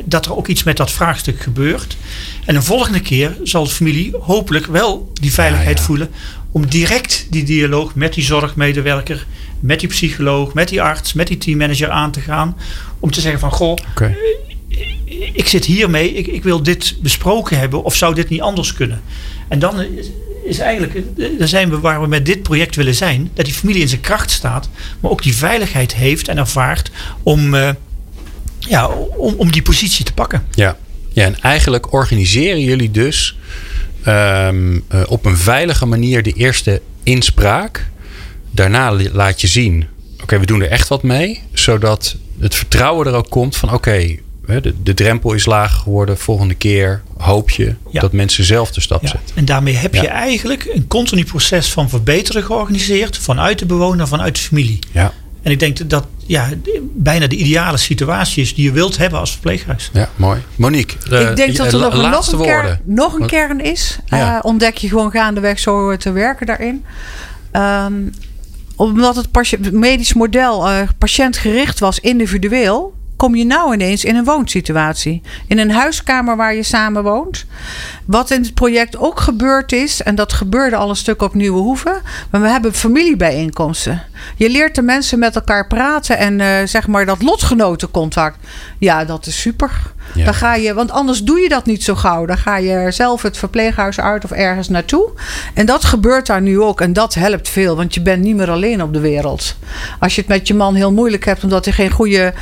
[0.04, 1.96] dat er ook iets met dat vraagstuk gebeurt.
[2.44, 5.86] En een volgende keer zal de familie hopelijk wel die veiligheid Ja, ja.
[5.86, 6.10] voelen.
[6.52, 9.26] Om direct die dialoog met die zorgmedewerker,
[9.60, 12.56] met die psycholoog, met die arts, met die teammanager aan te gaan.
[13.00, 13.76] Om te zeggen van goh.
[15.32, 19.02] Ik zit hiermee, ik, ik wil dit besproken hebben of zou dit niet anders kunnen?
[19.48, 19.84] En dan
[20.44, 21.02] is, eigenlijk,
[21.38, 24.00] daar zijn we waar we met dit project willen zijn, dat die familie in zijn
[24.00, 24.68] kracht staat,
[25.00, 26.90] maar ook die veiligheid heeft en ervaart
[27.22, 27.70] om, eh,
[28.58, 30.46] ja, om, om die positie te pakken.
[30.54, 30.76] Ja.
[31.12, 33.38] ja, en eigenlijk organiseren jullie dus
[34.02, 37.86] ehm, eh, op een veilige manier de eerste inspraak.
[38.50, 39.86] Daarna laat je zien,
[40.22, 41.42] oké, we doen er echt wat mee.
[41.52, 44.16] Zodat het vertrouwen er ook komt van, oké,
[44.48, 46.18] de, de drempel is laag geworden.
[46.18, 48.00] Volgende keer hoop je Ja.
[48.00, 49.08] dat mensen zelf de stap Ja.
[49.08, 49.36] zetten.
[49.36, 54.34] En daarmee heb je eigenlijk een continu proces van verbeteren georganiseerd vanuit de bewoner, vanuit
[54.34, 54.78] de familie.
[54.92, 56.48] Ja, En ik denk dat dat ja,
[56.82, 59.90] bijna de ideale situatie is die je wilt hebben als verpleeghuis.
[59.92, 60.40] ja mooi.
[60.56, 62.80] Monique, eh, ik denk dat je- er la- nog, een, kern, woorden.
[62.84, 63.98] nog een kern is.
[64.06, 64.34] Ja.
[64.36, 66.84] Eh, ontdek je gewoon gaandeweg zo te werken daarin.
[67.50, 67.92] Ehm,
[68.76, 75.22] omdat het medisch model eh, patiëntgericht was, individueel, kom je nou ineens in een woonsituatie.
[75.46, 77.46] In een huiskamer waar je samen woont.
[78.04, 81.60] Wat in het project ook gebeurd is, en dat gebeurde al een stuk op Nieuwe
[81.60, 84.02] Hoeven, maar we hebben familiebijeenkomsten.
[84.36, 88.38] Je leert de mensen met elkaar praten en eh, zeg maar dat lotgenotencontact.
[88.78, 89.70] Ja, dat is super.
[90.14, 90.24] Ja.
[90.24, 92.26] Dan ga je, want anders doe je dat niet zo gauw.
[92.26, 95.10] Dan ga je zelf het verpleeghuis uit of ergens naartoe.
[95.54, 96.80] En dat gebeurt daar nu ook.
[96.80, 99.56] En dat helpt veel, want je bent niet meer alleen op de wereld.
[100.00, 102.32] Als je het met je man heel moeilijk hebt, omdat hij geen goede,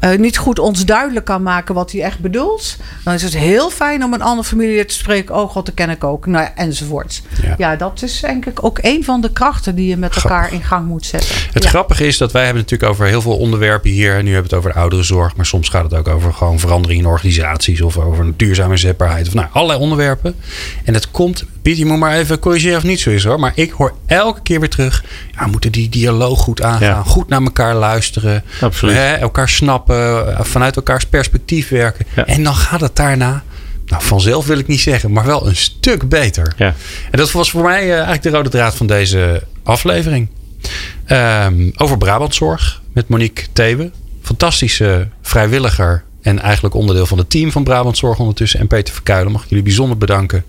[0.00, 3.70] eh, niet goed ons duidelijk kan maken wat hij echt bedoelt, dan is het heel
[3.70, 5.34] fijn om een andere familie te spreken.
[5.36, 6.26] Oh god, dat ken ik ook.
[6.26, 7.22] Nou, ja, enzovoorts.
[7.42, 7.54] Ja.
[7.58, 7.76] Ja.
[7.76, 10.86] dat is denk ik ook een van de krachten die je met elkaar in gang
[10.86, 11.34] moet zetten.
[11.52, 11.68] Het Ja.
[11.68, 14.16] grappige is dat wij hebben natuurlijk over heel veel onderwerpen hier.
[14.16, 15.36] En nu hebben we het over de ouderenzorg.
[15.36, 17.80] Maar soms gaat het ook over gewoon verandering in organisaties.
[17.80, 19.26] Of over duurzame zetbaarheid.
[19.26, 20.34] Of nou, allerlei onderwerpen.
[20.84, 21.44] En het komt...
[21.62, 23.40] Piet, je moet maar even corrigeren of niet zo is hoor.
[23.40, 25.04] Maar ik hoor elke keer weer terug.
[25.34, 26.88] Ja, we moeten die dialoog goed aangaan.
[26.88, 27.02] Ja.
[27.02, 28.44] Goed naar elkaar luisteren.
[28.60, 28.94] Absoluut.
[28.96, 30.36] Hè, elkaar snappen.
[30.36, 32.06] eh, Vanuit elkaars perspectief werken.
[32.16, 32.26] Ja.
[32.26, 33.42] En dan gaat het daarna...
[33.86, 35.12] Nou, vanzelf wil ik niet zeggen.
[35.12, 36.52] Maar wel een stuk beter.
[36.56, 36.74] Ja.
[37.10, 40.28] En dat was voor mij eh, eigenlijk de rode draad van deze aflevering.
[41.04, 43.90] Ehm, over Brabantzorg met Monique Thebe.
[44.22, 48.60] Fantastische vrijwilliger En eigenlijk onderdeel van het team van Brabant Zorg ondertussen.
[48.60, 50.44] En Peter Verkuilen mag ik jullie bijzonder bedanken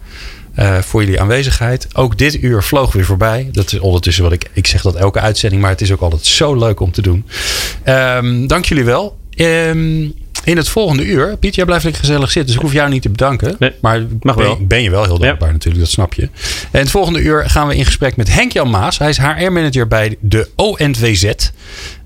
[0.60, 1.88] uh, voor jullie aanwezigheid.
[1.94, 3.50] Ook dit uur vloog weer voorbij.
[3.52, 4.50] Dat is ondertussen wat ik.
[4.54, 7.26] Ik zeg dat elke uitzending, maar het is ook altijd zo leuk om te doen.
[7.86, 9.18] Um, dank jullie wel.
[9.36, 10.14] Um,
[10.44, 13.02] in het volgende uur, Piet, jij blijft lekker gezellig zitten, dus ik hoef jou niet
[13.02, 13.56] te bedanken.
[13.60, 14.66] Nee, maar mag ben, wel.
[14.66, 15.54] ben je wel heel dankbaar ja.
[15.54, 16.30] natuurlijk, dat snap je.
[16.72, 18.98] En het volgende uur gaan we in gesprek met Henk-Jan Maas.
[18.98, 21.34] Hij is HR-manager bij de ONVZ.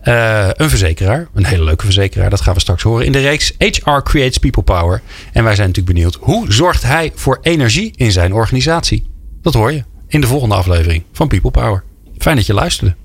[0.08, 3.54] Uh, een verzekeraar, een hele leuke verzekeraar, dat gaan we straks horen in de reeks
[3.58, 5.02] HR Creates People Power.
[5.34, 9.10] En wij zijn natuurlijk benieuwd, hoe zorgt hij voor energie in zijn organisatie?
[9.42, 11.84] Dat hoor je in de volgende aflevering van People Power.
[12.18, 12.96] Fijn dat je luisterde.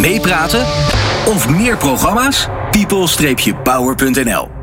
[0.00, 0.66] Meepraten
[1.26, 2.48] of meer programma's?
[2.70, 4.59] people-power.nl